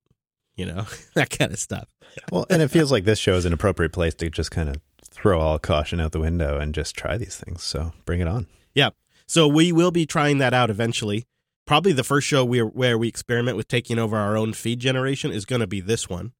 [0.57, 1.88] you know, that kind of stuff.
[2.30, 4.76] Well, and it feels like this show is an appropriate place to just kind of
[5.13, 7.63] throw all caution out the window and just try these things.
[7.63, 8.47] So bring it on.
[8.75, 8.91] Yeah.
[9.27, 11.27] So we will be trying that out eventually.
[11.65, 15.31] Probably the first show we where we experiment with taking over our own feed generation
[15.31, 16.33] is going to be this one.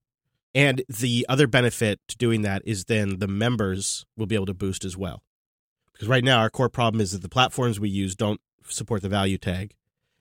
[0.55, 4.55] And the other benefit to doing that is then the members will be able to
[4.55, 5.23] boost as well.
[5.93, 9.09] Because right now our core problem is that the platforms we use don't support the
[9.09, 9.75] value tag.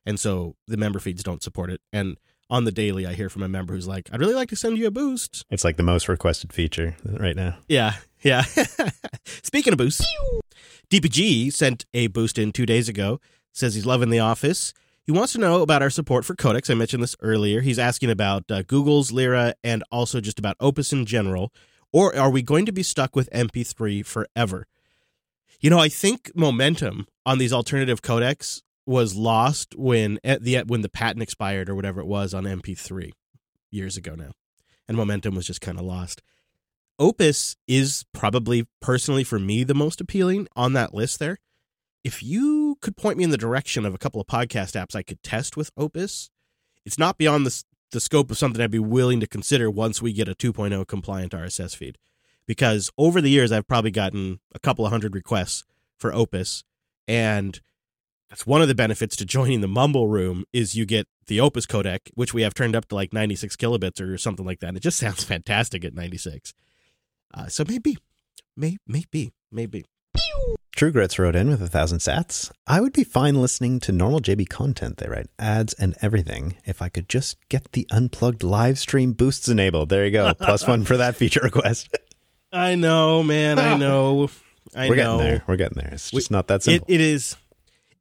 [0.05, 1.81] And so the member feeds don't support it.
[1.91, 2.17] And
[2.49, 4.77] on the daily I hear from a member who's like, I'd really like to send
[4.77, 5.45] you a boost.
[5.49, 7.57] It's like the most requested feature right now.
[7.67, 8.43] Yeah, yeah.
[9.25, 10.05] Speaking of boosts,
[10.89, 13.19] DPG sent a boost in two days ago.
[13.53, 14.73] Says he's loving The Office.
[15.03, 16.69] He wants to know about our support for codecs.
[16.69, 17.61] I mentioned this earlier.
[17.61, 21.51] He's asking about uh, Google's Lyra and also just about Opus in general.
[21.91, 24.67] Or are we going to be stuck with MP3 forever?
[25.59, 30.89] You know, I think momentum on these alternative codecs was lost when the when the
[30.89, 33.11] patent expired or whatever it was on MP3
[33.69, 34.31] years ago now,
[34.87, 36.21] and momentum was just kind of lost.
[37.01, 41.39] Opus is probably personally for me the most appealing on that list there.
[42.03, 45.01] If you could point me in the direction of a couple of podcast apps I
[45.01, 46.29] could test with Opus,
[46.85, 50.13] it's not beyond the, the scope of something I'd be willing to consider once we
[50.13, 51.97] get a 2.0 compliant RSS feed.
[52.45, 55.63] Because over the years, I've probably gotten a couple of hundred requests
[55.97, 56.63] for Opus,
[57.07, 57.59] and
[58.29, 61.65] that's one of the benefits to joining the Mumble Room is you get the Opus
[61.65, 64.67] codec, which we have turned up to like 96 kilobits or something like that.
[64.67, 66.53] And it just sounds fantastic at 96.
[67.33, 67.97] Uh, so maybe,
[68.55, 69.85] may, maybe, maybe.
[70.75, 72.51] True Grits wrote in with a thousand sats.
[72.65, 74.97] I would be fine listening to normal JB content.
[74.97, 79.47] They write ads and everything if I could just get the unplugged live stream boosts
[79.47, 79.89] enabled.
[79.89, 80.33] There you go.
[80.39, 81.89] Plus one for that feature request.
[82.51, 83.59] I know, man.
[83.59, 84.29] I know.
[84.75, 85.17] I We're know.
[85.17, 85.43] getting there.
[85.47, 85.89] We're getting there.
[85.93, 86.85] It's We- not that It, simple.
[86.93, 87.35] it is.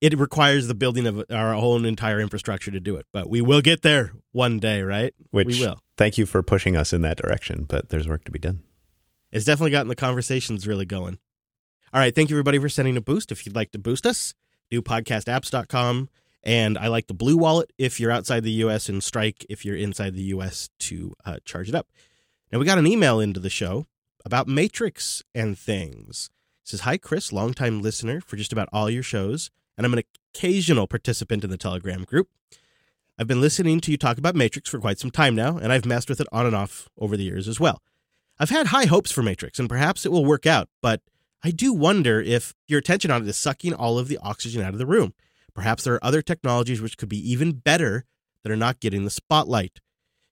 [0.00, 3.60] It requires the building of our own entire infrastructure to do it, but we will
[3.60, 5.12] get there one day, right?
[5.30, 5.78] which we will.
[5.98, 8.62] thank you for pushing us in that direction, but there's work to be done.
[9.32, 11.18] It's definitely gotten the conversations really going.
[11.92, 12.14] All right.
[12.14, 13.32] Thank you, everybody, for sending a boost.
[13.32, 14.34] If you'd like to boost us,
[14.70, 16.08] do podcastapps.com.
[16.42, 18.88] And I like the Blue Wallet if you're outside the U.S.
[18.88, 20.70] and Strike if you're inside the U.S.
[20.80, 21.88] to uh, charge it up.
[22.50, 23.86] Now, we got an email into the show
[24.24, 26.30] about Matrix and things.
[26.62, 30.02] It says, Hi, Chris, longtime listener for just about all your shows, and I'm an
[30.34, 32.28] occasional participant in the Telegram group.
[33.18, 35.84] I've been listening to you talk about Matrix for quite some time now, and I've
[35.84, 37.82] messed with it on and off over the years as well.
[38.41, 41.03] I've had high hopes for Matrix, and perhaps it will work out, but
[41.45, 44.72] I do wonder if your attention on it is sucking all of the oxygen out
[44.72, 45.12] of the room.
[45.53, 48.07] Perhaps there are other technologies which could be even better
[48.43, 49.80] that are not getting the spotlight.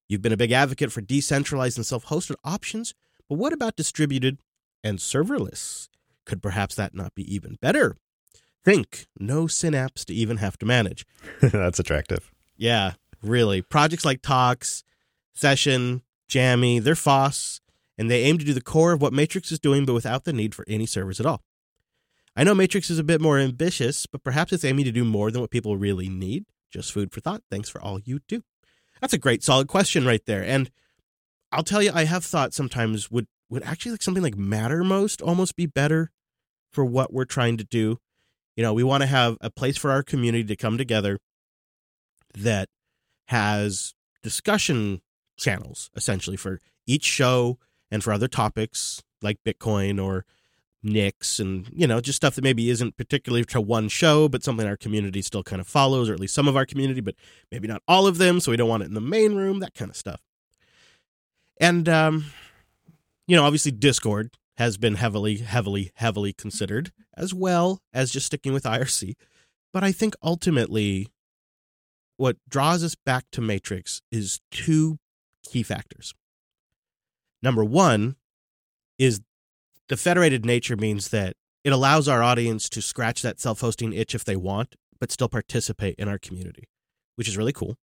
[0.08, 2.94] You've been a big advocate for decentralized and self hosted options,
[3.28, 4.38] but what about distributed
[4.82, 5.88] and serverless?
[6.24, 7.98] Could perhaps that not be even better?
[8.64, 11.04] Think no synapse to even have to manage.
[11.42, 12.32] That's attractive.
[12.56, 13.60] Yeah, really.
[13.60, 14.82] Projects like Tox,
[15.34, 17.60] Session, Jami, they're FOSS,
[17.98, 20.32] and they aim to do the core of what Matrix is doing, but without the
[20.32, 21.42] need for any servers at all.
[22.36, 25.32] I know Matrix is a bit more ambitious, but perhaps it's aiming to do more
[25.32, 26.44] than what people really need.
[26.70, 27.42] Just food for thought.
[27.50, 28.42] Thanks for all you do.
[29.00, 30.44] That's a great, solid question right there.
[30.44, 30.70] And
[31.50, 35.56] I'll tell you, I have thought sometimes would would actually like something like Mattermost almost
[35.56, 36.10] be better
[36.70, 37.98] for what we're trying to do.
[38.56, 41.18] You know, we want to have a place for our community to come together
[42.34, 42.68] that
[43.28, 45.00] has discussion
[45.38, 47.58] channels essentially for each show
[47.90, 50.24] and for other topics like Bitcoin or
[50.82, 54.66] Nix and you know just stuff that maybe isn't particularly to one show but something
[54.66, 57.16] our community still kind of follows or at least some of our community but
[57.50, 59.74] maybe not all of them so we don't want it in the main room that
[59.74, 60.20] kind of stuff.
[61.60, 62.26] And um
[63.28, 68.52] you know obviously discord has been heavily heavily heavily considered as well as just sticking
[68.52, 69.14] with irc
[69.72, 71.08] but i think ultimately
[72.16, 74.98] what draws us back to matrix is two
[75.44, 76.14] key factors
[77.42, 78.16] number one
[78.98, 79.20] is
[79.88, 81.34] the federated nature means that
[81.64, 85.94] it allows our audience to scratch that self-hosting itch if they want but still participate
[85.98, 86.64] in our community
[87.18, 87.76] which is really cool.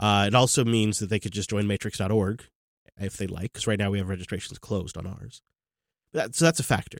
[0.00, 2.42] Uh, it also means that they could just join matrix.org
[3.00, 5.42] if they like because right now we have registrations closed on ours.
[6.12, 6.98] That, so that's a factor.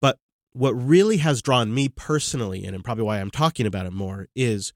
[0.00, 0.18] But
[0.52, 4.26] what really has drawn me personally in and probably why i'm talking about it more
[4.36, 4.72] is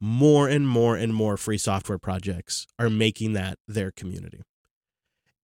[0.00, 4.42] more and more and more free software projects are making that their community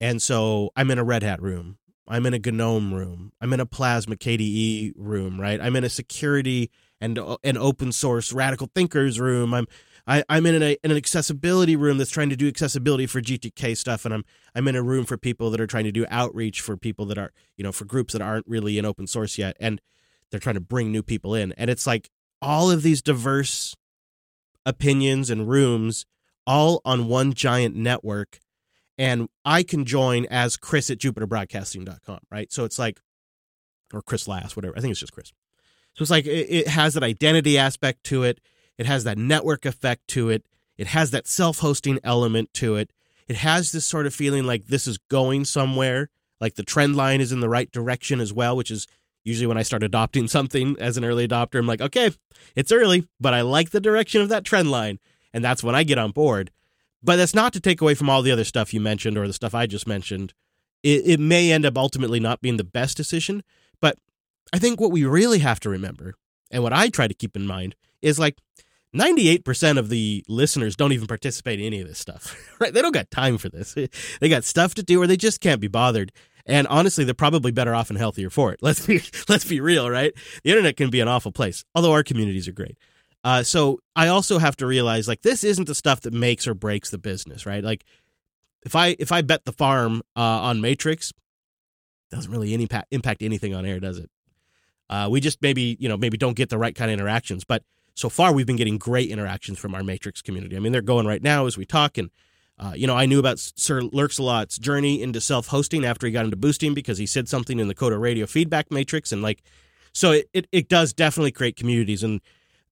[0.01, 1.79] and so I'm in a Red Hat room
[2.09, 3.33] I'm in a GNOME room.
[3.41, 5.61] I'm in a Plasma KDE room, right?
[5.61, 6.71] I'm in a security
[7.01, 9.53] and uh, an open source radical thinkers room.
[9.53, 9.67] I'm
[10.09, 13.77] I, I'm in, a, in an accessibility room that's trying to do accessibility for GTK
[13.77, 14.25] stuff, and I'm
[14.55, 17.19] I'm in a room for people that are trying to do outreach for people that
[17.19, 19.81] are you know for groups that aren't really in open source yet, and
[20.31, 22.09] they're trying to bring new people in, and it's like
[22.41, 23.75] all of these diverse
[24.65, 26.07] opinions and rooms
[26.47, 28.39] all on one giant network,
[28.99, 32.53] and I can join as Chris at JupiterBroadcasting.com, right?
[32.53, 33.01] So it's like,
[33.93, 34.77] or Chris Last, whatever.
[34.77, 35.33] I think it's just Chris.
[35.95, 38.41] So it's like it, it has that identity aspect to it
[38.79, 40.45] it has that network effect to it.
[40.77, 42.91] It has that self hosting element to it.
[43.29, 47.21] It has this sort of feeling like this is going somewhere, like the trend line
[47.21, 48.87] is in the right direction as well, which is
[49.25, 51.59] usually when I start adopting something as an early adopter.
[51.59, 52.11] I'm like, okay,
[52.55, 54.99] it's early, but I like the direction of that trend line.
[55.33, 56.51] And that's when I get on board.
[57.03, 59.33] But that's not to take away from all the other stuff you mentioned or the
[59.33, 60.35] stuff I just mentioned.
[60.83, 63.43] It, it may end up ultimately not being the best decision.
[63.81, 63.99] But
[64.53, 66.15] I think what we really have to remember,
[66.51, 68.39] and what I try to keep in mind, is like
[68.95, 72.73] 98% of the listeners don't even participate in any of this stuff, right?
[72.73, 73.75] They don't got time for this.
[74.21, 76.13] They got stuff to do or they just can't be bothered.
[76.47, 78.61] And honestly, they're probably better off and healthier for it.
[78.63, 80.13] Let's be let's be real, right?
[80.45, 82.79] The internet can be an awful place, although our communities are great.
[83.27, 86.55] Uh, so I also have to realize like this isn't the stuff that makes or
[86.55, 87.65] breaks the business, right?
[87.65, 87.85] Like
[88.63, 91.13] if I if I bet the farm uh, on Matrix,
[92.13, 94.09] doesn't really any impact impact anything on air, does it?
[94.89, 97.65] Uh, we just maybe you know maybe don't get the right kind of interactions, but
[97.97, 100.55] so far we've been getting great interactions from our Matrix community.
[100.55, 101.97] I mean, they're going right now as we talk.
[101.99, 102.11] And,
[102.59, 106.27] uh, you know, I knew about Sir Lurksalot's journey into self hosting after he got
[106.27, 109.13] into boosting because he said something in the Coda Radio feedback matrix.
[109.13, 109.43] And, like,
[109.93, 112.03] so it, it, it does definitely create communities.
[112.03, 112.21] And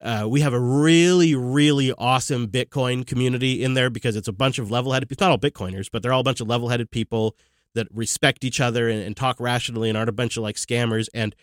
[0.05, 4.59] uh, we have a really, really awesome Bitcoin community in there because it's a bunch
[4.59, 6.91] of level headed, it's not all Bitcoiners, but they're all a bunch of level headed
[6.91, 7.37] people
[7.75, 11.09] that respect each other and, and talk rationally and aren't a bunch of like scammers.
[11.13, 11.35] And,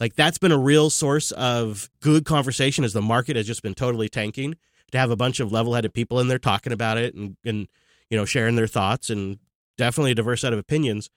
[0.00, 3.74] like that's been a real source of good conversation as the market has just been
[3.74, 4.56] totally tanking.
[4.92, 7.66] To have a bunch of level-headed people in there talking about it and and
[8.10, 9.38] you know sharing their thoughts and
[9.76, 11.10] definitely a diverse set of opinions.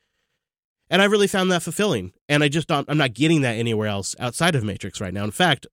[0.90, 2.14] And I really found that fulfilling.
[2.30, 5.26] And I just don't, I'm not getting that anywhere else outside of Matrix right now.
[5.26, 5.68] In fact,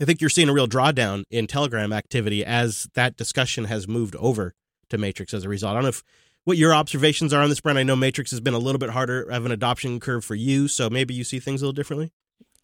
[0.00, 4.16] I think you're seeing a real drawdown in Telegram activity as that discussion has moved
[4.16, 4.54] over
[4.88, 5.72] to Matrix as a result.
[5.72, 6.02] I don't know if
[6.44, 7.78] what your observations are on this, Brent.
[7.78, 10.68] I know Matrix has been a little bit harder of an adoption curve for you,
[10.68, 12.12] so maybe you see things a little differently.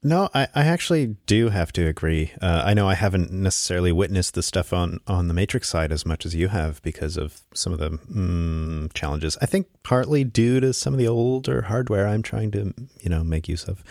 [0.03, 2.33] No, I, I actually do have to agree.
[2.41, 6.07] Uh, I know I haven't necessarily witnessed the stuff on, on the Matrix side as
[6.07, 9.37] much as you have because of some of the mm, challenges.
[9.43, 13.25] I think partly due to some of the older hardware I'm trying to, you know,
[13.25, 13.83] make use of.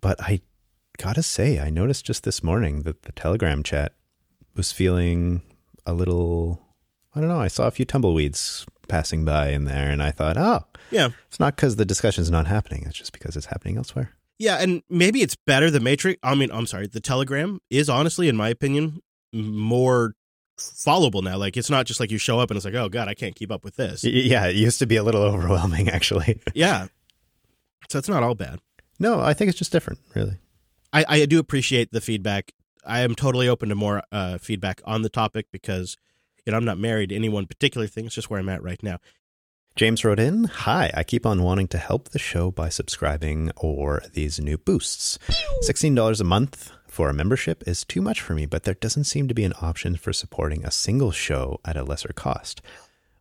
[0.00, 0.40] But I
[0.98, 3.94] gotta say, I noticed just this morning that the Telegram chat
[4.54, 5.42] was feeling
[5.86, 6.60] a little.
[7.14, 7.40] I don't know.
[7.40, 11.40] I saw a few tumbleweeds passing by in there, and I thought, oh, yeah, it's
[11.40, 14.10] not because the discussion's not happening; it's just because it's happening elsewhere.
[14.38, 15.70] Yeah, and maybe it's better.
[15.70, 16.18] The Matrix.
[16.22, 16.86] I mean, I'm sorry.
[16.86, 19.00] The Telegram is honestly, in my opinion,
[19.32, 20.14] more
[20.58, 21.36] followable now.
[21.36, 23.34] Like it's not just like you show up and it's like, oh god, I can't
[23.34, 24.04] keep up with this.
[24.04, 26.40] Yeah, it used to be a little overwhelming, actually.
[26.54, 26.88] yeah,
[27.88, 28.60] so it's not all bad.
[28.98, 30.38] No, I think it's just different, really.
[30.92, 32.52] I, I do appreciate the feedback.
[32.84, 35.96] I am totally open to more uh, feedback on the topic because
[36.46, 38.06] you know I'm not married to any one particular thing.
[38.06, 38.98] It's just where I'm at right now.
[39.76, 44.02] James wrote in Hi, I keep on wanting to help the show by subscribing or
[44.12, 45.18] these new boosts.
[45.62, 49.28] $16 a month for a membership is too much for me, but there doesn't seem
[49.28, 52.60] to be an option for supporting a single show at a lesser cost.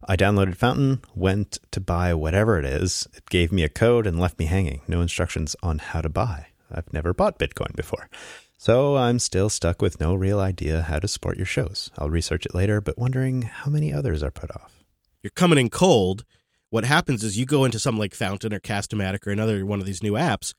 [0.08, 3.08] I downloaded Fountain, went to buy whatever it is.
[3.14, 4.82] It gave me a code and left me hanging.
[4.88, 6.48] No instructions on how to buy.
[6.72, 8.10] I've never bought Bitcoin before.
[8.58, 11.92] So I'm still stuck with no real idea how to support your shows.
[11.98, 14.84] I'll research it later, but wondering how many others are put off.
[15.22, 16.26] You're coming in cold
[16.70, 19.86] what happens is you go into something like Fountain or Castamatic or another one of
[19.86, 20.54] these new apps.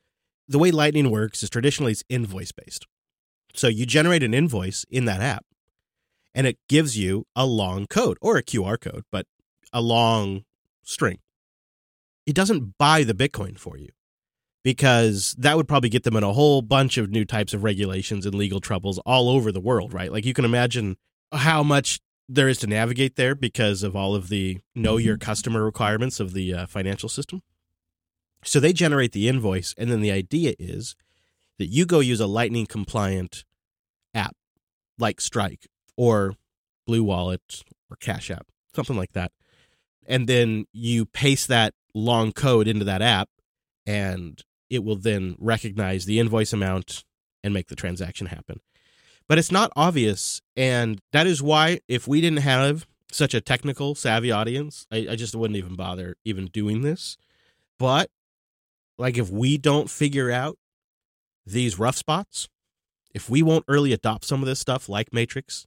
[0.48, 2.86] The way Lightning works is traditionally it's invoice based.
[3.54, 5.44] So you generate an invoice in that app
[6.34, 9.26] and it gives you a long code or a QR code, but
[9.72, 10.44] a long
[10.82, 11.18] string.
[12.24, 13.88] It doesn't buy the Bitcoin for you
[14.68, 18.26] because that would probably get them in a whole bunch of new types of regulations
[18.26, 20.12] and legal troubles all over the world, right?
[20.12, 20.98] Like you can imagine
[21.32, 25.24] how much there is to navigate there because of all of the know your mm-hmm.
[25.24, 27.40] customer requirements of the uh, financial system.
[28.44, 30.94] So they generate the invoice, and then the idea is
[31.58, 33.46] that you go use a Lightning compliant
[34.12, 34.36] app
[34.98, 35.66] like Strike
[35.96, 36.34] or
[36.86, 39.32] Blue Wallet or Cash App, something like that.
[40.06, 43.30] And then you paste that long code into that app,
[43.86, 47.04] and it will then recognize the invoice amount
[47.42, 48.60] and make the transaction happen
[49.28, 50.40] but it's not obvious.
[50.56, 55.16] And that is why, if we didn't have such a technical savvy audience, I, I
[55.16, 57.16] just wouldn't even bother even doing this.
[57.78, 58.10] But
[58.96, 60.58] like if we don't figure out
[61.46, 62.48] these rough spots,
[63.14, 65.66] if we won't early adopt some of this stuff like Matrix,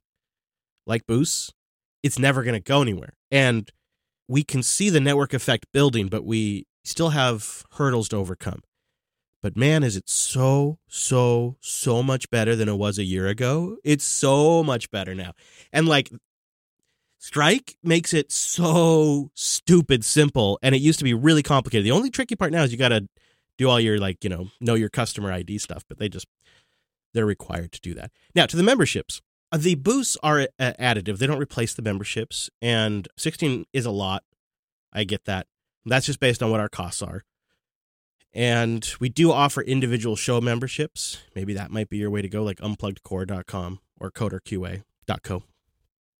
[0.86, 1.54] like Boost,
[2.02, 3.14] it's never going to go anywhere.
[3.30, 3.70] And
[4.28, 8.62] we can see the network effect building, but we still have hurdles to overcome.
[9.42, 13.76] But man, is it so, so, so much better than it was a year ago?
[13.82, 15.32] It's so much better now.
[15.72, 16.10] And like,
[17.18, 21.84] Strike makes it so stupid simple, and it used to be really complicated.
[21.84, 23.08] The only tricky part now is you got to
[23.58, 26.26] do all your, like, you know, know your customer ID stuff, but they just,
[27.14, 28.10] they're required to do that.
[28.34, 29.20] Now, to the memberships.
[29.52, 31.18] Uh, The boosts are additive.
[31.18, 34.24] They don't replace the memberships, and 16 is a lot.
[34.92, 35.46] I get that.
[35.84, 37.22] That's just based on what our costs are.
[38.34, 41.18] And we do offer individual show memberships.
[41.34, 45.42] Maybe that might be your way to go, like unpluggedcore.com or coderqa.co.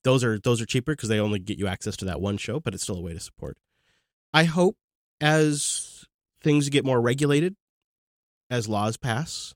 [0.05, 2.61] Those are those are cheaper because they only get you access to that one show,
[2.61, 3.57] but it's still a way to support.
[4.35, 4.77] I hope
[5.21, 6.05] as
[6.43, 7.57] things get more regulated,
[8.51, 9.55] as laws pass,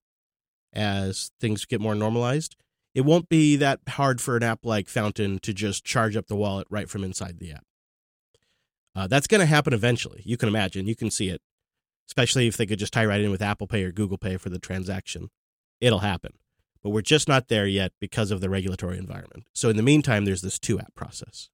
[0.73, 2.57] as things get more normalized,
[2.95, 6.37] it won't be that hard for an app like Fountain to just charge up the
[6.37, 7.65] wallet right from inside the app.
[8.95, 10.23] Uh, that's going to happen eventually.
[10.25, 10.87] You can imagine.
[10.87, 11.43] You can see it,
[12.09, 14.51] especially if they could just tie right in with Apple Pay or Google Pay for
[14.51, 15.31] the transaction.
[15.81, 16.33] It'll happen.
[16.83, 19.45] But we're just not there yet because of the regulatory environment.
[19.53, 21.51] So in the meantime, there's this two app process.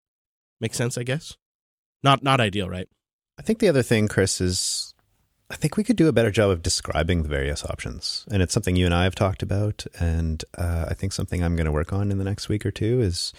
[0.61, 1.36] Make sense, I guess?
[2.03, 2.88] Not not ideal, right?
[3.38, 4.92] I think the other thing, Chris, is
[5.53, 8.24] I think we could do a better job of describing the various options.
[8.30, 9.86] And it's something you and I have talked about.
[9.98, 12.70] And uh, I think something I'm going to work on in the next week or
[12.70, 13.32] two is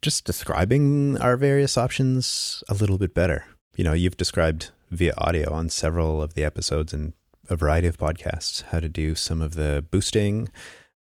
[0.00, 3.44] just describing our various options a little bit better.
[3.76, 7.12] You know, you've described via audio on several of the episodes and
[7.48, 10.48] a variety of podcasts how to do some of the boosting.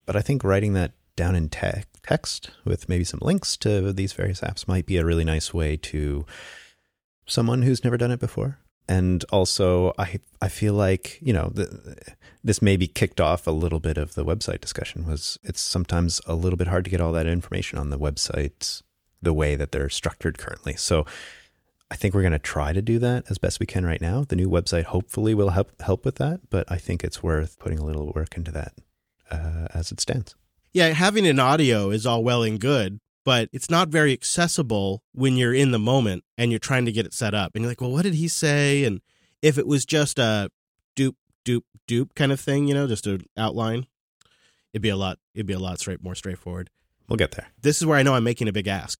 [0.05, 4.13] But I think writing that down in te- text with maybe some links to these
[4.13, 6.25] various apps might be a really nice way to
[7.25, 8.59] someone who's never done it before.
[8.87, 11.95] And also, I I feel like you know the,
[12.43, 15.05] this maybe kicked off a little bit of the website discussion.
[15.05, 18.81] Was it's sometimes a little bit hard to get all that information on the website
[19.21, 20.75] the way that they're structured currently.
[20.75, 21.05] So
[21.91, 24.23] I think we're going to try to do that as best we can right now.
[24.23, 27.79] The new website hopefully will help help with that, but I think it's worth putting
[27.79, 28.73] a little work into that
[29.31, 30.35] uh, as it stands.
[30.71, 35.35] Yeah, having an audio is all well and good, but it's not very accessible when
[35.35, 37.51] you're in the moment and you're trying to get it set up.
[37.55, 38.83] And you're like, well, what did he say?
[38.83, 39.01] And
[39.41, 40.51] if it was just a
[40.95, 43.87] dupe, dupe, dupe kind of thing, you know, just an outline,
[44.73, 45.17] it'd be a lot.
[45.33, 46.69] It'd be a lot straight, more straightforward.
[47.07, 47.47] We'll get there.
[47.59, 48.99] This is where I know I'm making a big ask,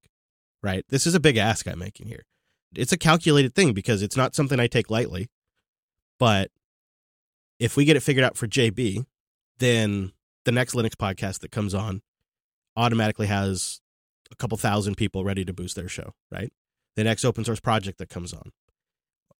[0.63, 0.83] right?
[0.89, 2.25] This is a big ask I'm making here.
[2.75, 5.29] It's a calculated thing because it's not something I take lightly.
[6.19, 6.51] But
[7.59, 9.05] if we get it figured out for JB,
[9.57, 10.11] then
[10.45, 12.01] the next Linux podcast that comes on
[12.75, 13.81] automatically has
[14.31, 16.51] a couple thousand people ready to boost their show, right?
[16.95, 18.51] The next open source project that comes on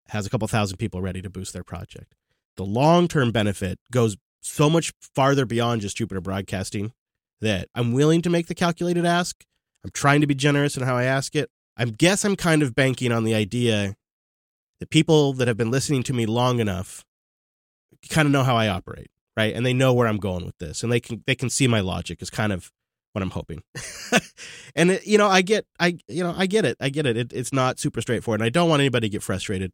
[0.10, 2.16] has a couple thousand people ready to boost their project.
[2.58, 6.94] The long term benefit goes so much farther beyond just Jupiter Broadcasting
[7.42, 9.44] that I'm willing to make the calculated ask.
[9.84, 11.50] I'm trying to be generous in how I ask it.
[11.80, 13.96] I guess I'm kind of banking on the idea
[14.82, 17.06] that people that have been listening to me long enough
[18.10, 19.08] kind of know how I operate,
[19.38, 19.56] right?
[19.56, 21.80] And they know where I'm going with this, and they can they can see my
[21.80, 22.70] logic is kind of
[23.14, 23.64] what I'm hoping.
[24.76, 27.16] and it, you know, I get I you know I get it, I get it.
[27.16, 27.32] it.
[27.32, 29.72] It's not super straightforward, and I don't want anybody to get frustrated.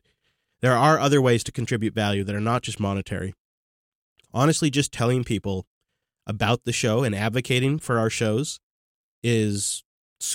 [0.62, 3.34] There are other ways to contribute value that are not just monetary.
[4.32, 5.66] Honestly, just telling people
[6.28, 8.60] about the show and advocating for our shows
[9.24, 9.85] is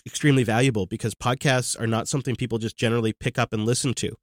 [0.06, 4.16] extremely valuable because podcasts are not something people just generally pick up and listen to.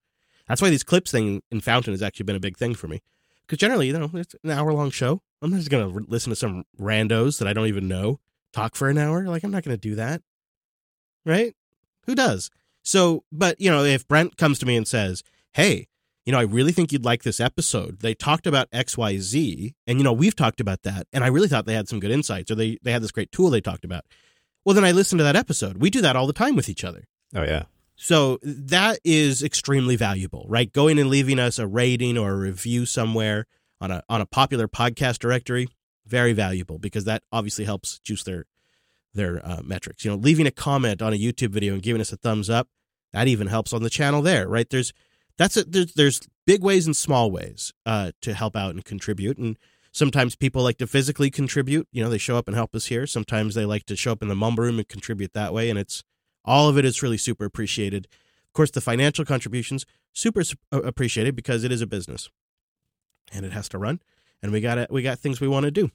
[0.48, 3.02] That's why these clips thing in Fountain has actually been a big thing for me.
[3.46, 5.22] Because generally, you know, it's an hour long show.
[5.42, 8.20] I'm not just going to listen to some randos that I don't even know
[8.54, 9.24] talk for an hour.
[9.26, 10.22] Like, I'm not going to do that.
[11.26, 11.56] Right?
[12.06, 12.50] Who does?
[12.84, 15.88] So, but, you know, if Brent comes to me and says, hey,
[16.26, 18.00] you know, I really think you'd like this episode.
[18.00, 21.08] They talked about XYZ, and, you know, we've talked about that.
[21.14, 23.32] And I really thought they had some good insights, or they, they had this great
[23.32, 24.06] tool they talked about.
[24.68, 25.78] Well, then I listen to that episode.
[25.78, 27.08] We do that all the time with each other.
[27.34, 27.64] Oh yeah.
[27.96, 30.70] So that is extremely valuable, right?
[30.70, 33.48] Going and leaving us a rating or a review somewhere
[33.80, 35.70] on a on a popular podcast directory,
[36.06, 38.44] very valuable because that obviously helps juice their
[39.14, 40.04] their uh, metrics.
[40.04, 42.68] You know, leaving a comment on a YouTube video and giving us a thumbs up,
[43.14, 44.70] that even helps on the channel there, right?
[44.70, 44.92] There's
[45.38, 49.38] that's a, there's there's big ways and small ways uh, to help out and contribute,
[49.38, 49.58] and
[49.98, 51.88] sometimes people like to physically contribute.
[51.92, 53.08] You know, they show up and help us here.
[53.08, 55.80] Sometimes they like to show up in the mumble room and contribute that way, and
[55.80, 56.04] it's
[56.46, 58.08] all of it is really super appreciated.
[58.46, 62.30] Of course, the financial contributions super uh, appreciated because it is a business,
[63.34, 64.00] and it has to run,
[64.42, 65.90] and we got we got things we want to do.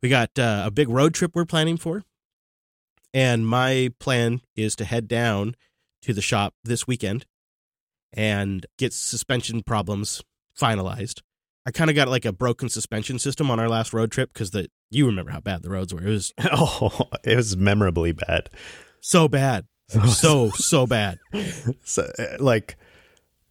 [0.00, 2.04] We got uh, a big road trip we're planning for,
[3.12, 5.56] and my plan is to head down
[6.02, 7.26] to the shop this weekend
[8.12, 10.22] and get suspension problems
[10.56, 11.20] finalized.
[11.66, 14.50] I kind of got like a broken suspension system on our last road trip because
[14.50, 16.02] the you remember how bad the roads were.
[16.02, 18.50] It was Oh, it was memorably bad.
[19.00, 21.18] so bad, so so bad.
[21.84, 22.76] So, uh, like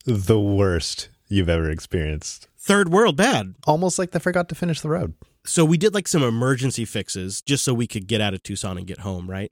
[0.05, 2.47] the worst you've ever experienced.
[2.57, 3.55] Third world bad.
[3.65, 5.13] Almost like they forgot to finish the road.
[5.45, 8.77] So we did like some emergency fixes just so we could get out of Tucson
[8.77, 9.51] and get home, right?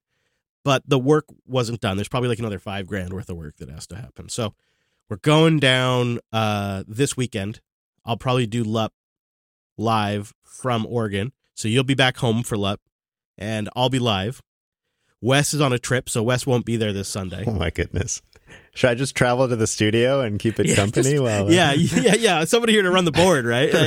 [0.63, 1.97] But the work wasn't done.
[1.97, 4.29] There's probably like another five grand worth of work that has to happen.
[4.29, 4.53] So
[5.09, 7.59] we're going down uh, this weekend.
[8.05, 8.91] I'll probably do LUP
[9.77, 11.31] live from Oregon.
[11.55, 12.79] So you'll be back home for LUP
[13.37, 14.41] and I'll be live.
[15.23, 17.43] Wes is on a trip, so Wes won't be there this Sunday.
[17.45, 18.21] Oh my goodness.
[18.73, 21.73] Should I just travel to the studio and keep it Yeah, company just- while yeah,
[21.77, 22.43] yeah, yeah.
[22.45, 23.71] Somebody here to run the board, right?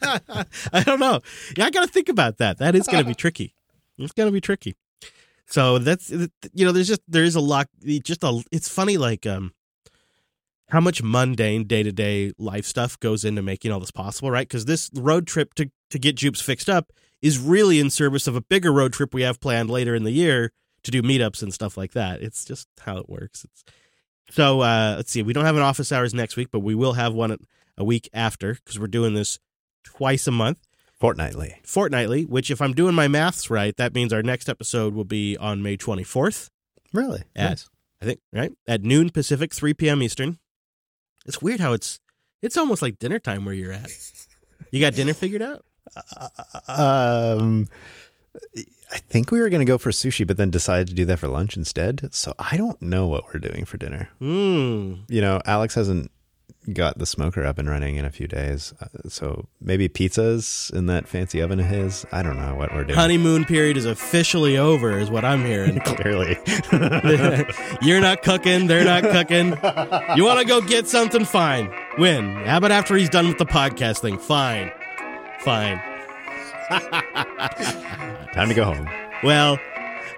[0.00, 1.20] Like, I don't know.
[1.56, 2.58] Yeah, I got to think about that.
[2.58, 3.54] That is going to be tricky.
[3.96, 4.76] It's going to be tricky.
[5.46, 6.28] So that's you
[6.66, 7.68] know, there's just there is a lot.
[8.04, 8.42] Just a.
[8.52, 9.54] It's funny, like um,
[10.70, 14.46] how much mundane day to day life stuff goes into making all this possible, right?
[14.46, 16.92] Because this road trip to to get Jupes fixed up
[17.22, 20.12] is really in service of a bigger road trip we have planned later in the
[20.12, 20.52] year
[20.82, 22.22] to do meetups and stuff like that.
[22.22, 23.44] It's just how it works.
[23.44, 23.64] It's
[24.30, 25.22] so uh, let's see.
[25.22, 27.36] We don't have an office hours next week, but we will have one
[27.76, 29.38] a week after because we're doing this
[29.84, 30.58] twice a month,
[31.00, 31.56] fortnightly.
[31.64, 32.24] fortnightly.
[32.24, 35.62] Which, if I'm doing my maths right, that means our next episode will be on
[35.62, 36.50] May 24th.
[36.92, 37.22] Really?
[37.34, 37.68] At, Nice.
[38.02, 40.02] I think right at noon Pacific, 3 p.m.
[40.02, 40.38] Eastern.
[41.28, 42.00] It's weird how it's
[42.42, 43.90] it's almost like dinner time where you're at.
[44.72, 45.64] You got dinner figured out?
[46.66, 47.68] Um,
[48.92, 51.18] I think we were going to go for sushi, but then decided to do that
[51.18, 52.12] for lunch instead.
[52.12, 54.10] So I don't know what we're doing for dinner.
[54.18, 54.94] Hmm.
[55.08, 56.10] You know, Alex hasn't
[56.72, 58.74] got the smoker up and running in a few days.
[58.80, 62.06] Uh, so maybe pizzas in that fancy oven of his.
[62.12, 62.98] I don't know what we're doing.
[62.98, 65.80] Honeymoon period is officially over, is what I'm hearing.
[65.84, 66.36] Clearly.
[67.82, 68.66] You're not cooking.
[68.66, 69.48] They're not cooking.
[70.16, 71.24] You want to go get something?
[71.24, 71.72] Fine.
[71.96, 72.34] When?
[72.44, 74.18] How about after he's done with the podcast thing?
[74.18, 74.70] Fine.
[75.40, 75.80] Fine.
[78.32, 78.88] Time to go home.
[79.22, 79.58] Well,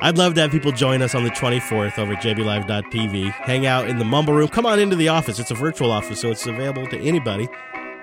[0.03, 3.31] I'd love to have people join us on the 24th over at jblive.tv.
[3.33, 4.49] Hang out in the Mumble Room.
[4.49, 5.39] Come on into the office.
[5.39, 7.49] It's a virtual office, so it's available to anybody.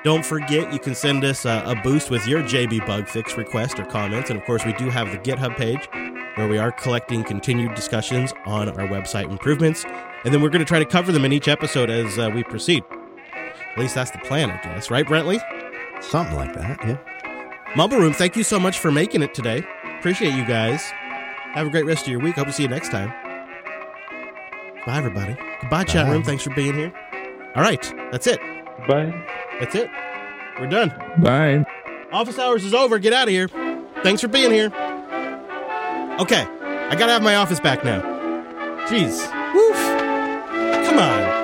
[0.03, 3.79] Don't forget, you can send us a, a boost with your JB bug fix request
[3.79, 4.29] or comments.
[4.29, 5.89] And of course, we do have the GitHub page
[6.35, 9.83] where we are collecting continued discussions on our website improvements.
[10.23, 12.43] And then we're going to try to cover them in each episode as uh, we
[12.43, 12.83] proceed.
[13.71, 14.91] At least that's the plan, I guess.
[14.91, 15.41] Right, Brentley?
[16.03, 16.79] Something like that.
[16.85, 17.73] Yeah.
[17.75, 19.63] Mumble Room, thank you so much for making it today.
[19.97, 20.91] Appreciate you guys.
[21.53, 22.35] Have a great rest of your week.
[22.35, 23.09] Hope to see you next time.
[24.85, 25.35] Bye, everybody.
[25.61, 26.23] Goodbye, chat room.
[26.23, 26.93] Thanks for being here.
[27.55, 27.81] All right,
[28.11, 28.39] that's it.
[28.87, 29.13] Bye.
[29.59, 29.89] That's it.
[30.59, 30.89] We're done.
[31.19, 31.65] Bye.
[32.11, 32.99] Office hours is over.
[32.99, 33.47] Get out of here.
[34.03, 34.67] Thanks for being here.
[36.19, 38.01] Okay, I gotta have my office back now.
[38.87, 39.21] Jeez.
[39.53, 39.75] Woof.
[40.87, 41.36] Come on.